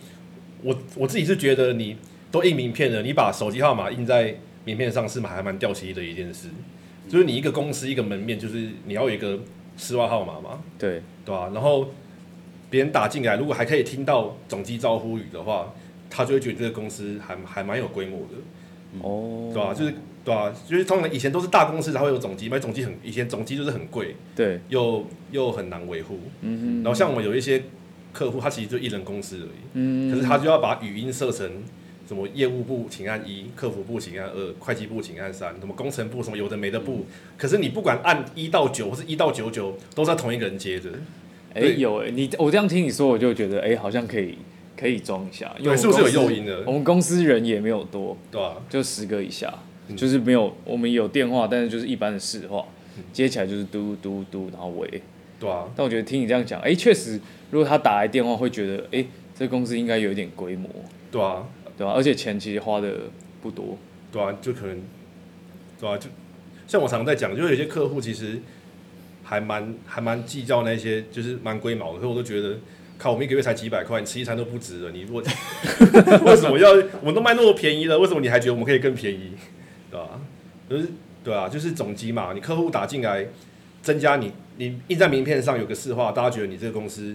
[0.62, 1.96] 我我自己是觉得，你
[2.30, 6.48] 都印名片了，你把手机号码印在名片上是蛮还蛮掉漆的一件事。
[7.08, 9.40] 就是你一个公司一个门面，就是你要有一个
[9.76, 11.90] 私钥号码嘛，对，对吧、然后
[12.70, 15.74] 别人打进来，如果还可以听到总机招呼语的话，
[16.08, 18.34] 他就会觉得这个公司还还蛮有规模的。
[19.00, 19.94] 哦，对吧、就是
[20.24, 26.18] 对啊、就是通常以前都是大公司才会有总机，买总机很以前总机就是很贵，对，又又很难维护。
[26.42, 27.62] 嗯然后像我们有一些
[28.12, 31.50] 客户，他其实就一人公司而已，嗯可是他就要把语音设成
[32.06, 37.06] 什么业务部请按一，客服部请按二，会计部请按三，什么工程部什么有的没的部。
[37.36, 40.90] 可是你不管按一到九或是一到九九，都是要同一个人接的。
[41.54, 44.38] 哎、对有哎、你我这样听你说，我就觉得哎、好像可以
[44.76, 46.72] 可以装一下，因为对，是不是有诱因的我？
[46.72, 52.64] 们公司人也没有多，对吧、就十个以下，嗯就是没有我们有电话，但是就是一般的市话，
[53.12, 55.02] 接起来就是嘟嘟嘟，然后喂。
[55.40, 57.20] 对啊，但我觉得听你这样讲，哎、确实，
[57.50, 59.04] 如果他打来电话，会觉得哎、
[59.36, 60.70] 这公司应该有一点规模，
[61.10, 61.44] 对啊，
[61.76, 62.94] 对啊、而且钱其实花的
[63.42, 63.76] 不多，
[64.12, 64.80] 对啊，就可能，
[65.80, 66.08] 对啊，就
[66.68, 68.40] 像我常常在讲，就有些客户其实
[69.24, 72.56] 还蛮还蛮计较那些，就是蛮龟毛的，所以我都觉得，
[72.96, 75.20] 靠，我们一个月才几百块，你吃一餐都不值了，你如果
[76.24, 76.70] 为什么要
[77.00, 79.32] 我们都卖那么便宜了，为什么你还觉得我们可以更便宜，
[79.92, 80.20] 对吧、
[80.70, 80.88] 就是
[81.22, 83.26] 对啊，就是总机嘛，你客户打进来，
[83.82, 87.14] 增加你你印在名片上有个市话，大家觉得你这个公司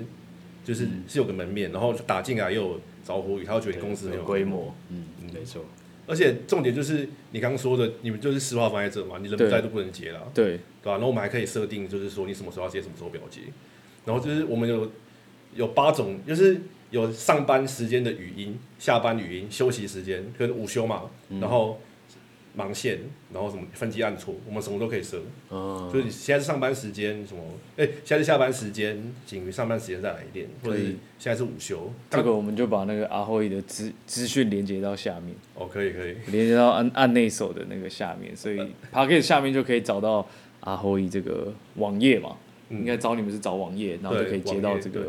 [0.64, 5.66] 就是、是有个门面，然后打进来又有招呼语，他会觉得你公司很有规模，嗯，没错，
[6.06, 13.42] 而且重点就是你刚刚说的，你们就是实话放在这嘛，你人不在都不能接了，对，对吧、然后我们还可以设定，就是说你什么时候要接，什么时候不要接。
[14.06, 14.92] 然后就是我们有
[15.56, 16.62] 有八种，就是
[16.92, 21.04] 有上班时间的语音、下班语音、休息时间跟午休嘛，
[21.42, 21.82] 然后
[22.58, 22.98] 忙线，
[23.32, 25.22] 然后什么分机按错，我们什么都可以设。
[25.52, 27.44] 嗯，就是你现在是上班时间什么，
[27.78, 31.94] 哎、现在是下班时间，请于上班时间再来电，或者是可以现在是午休。
[32.10, 35.36] 这个我们就把那个阿辉的资资讯连接到下面。
[35.54, 38.64] 哦，可以可以，连接到按按内手的那个下面，所以 p
[39.00, 40.28] a c k e t 下面就可以找到
[40.62, 42.36] 阿辉这个网页嘛，
[42.70, 42.80] 嗯。
[42.80, 45.08] 应该找你们是找网页，然后就可以接到这个。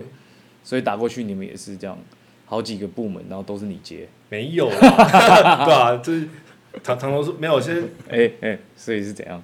[0.63, 1.99] 所以打过去你们也是这样，
[2.45, 6.29] 好几个部门，然后都是你接，没有啦， 对啊，就是
[6.83, 9.43] 常常都是没有，现在哎、哎、所以是怎样，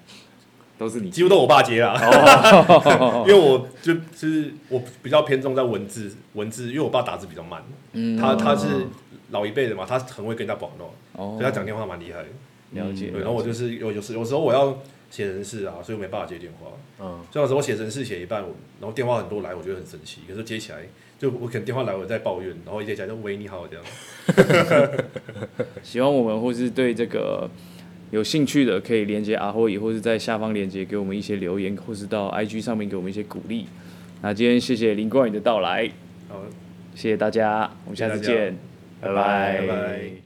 [0.79, 3.25] 都是你几乎都我爸接啦，哦。
[3.29, 7.63] 因为我就就是我比较偏重在文字文字，因为我爸打字比较慢，
[7.93, 8.17] 嗯。
[8.17, 8.87] 他他是
[9.31, 11.37] 老一辈的嘛，他很会跟人家保弄，哦。
[11.39, 12.29] 所以他讲电话蛮厉害的。
[12.73, 14.77] 了解，对，然后我就是有有时有时候我要
[15.09, 16.69] 写人事啊，所以我没办法接电话。
[16.99, 18.41] 嗯，所以有时候我写人事写一半，
[18.81, 20.79] 然后电话很多来，我觉得很生气，可是接起来
[21.25, 23.85] 就我可能电话来我在抱怨，然后一接起来就喂你好这样。
[25.83, 27.49] 喜欢我们或是对这个
[28.11, 33.67] 有兴趣的，可以连接阿辉，或是在下方连接给我们一些留言，或是到 IG 上面给我们一些鼓励。
[34.21, 35.91] 那今天谢谢林冠宇的到来，
[36.29, 36.43] 好，
[36.95, 38.55] 谢谢大家，我们下次见，
[39.01, 40.24] 拜拜拜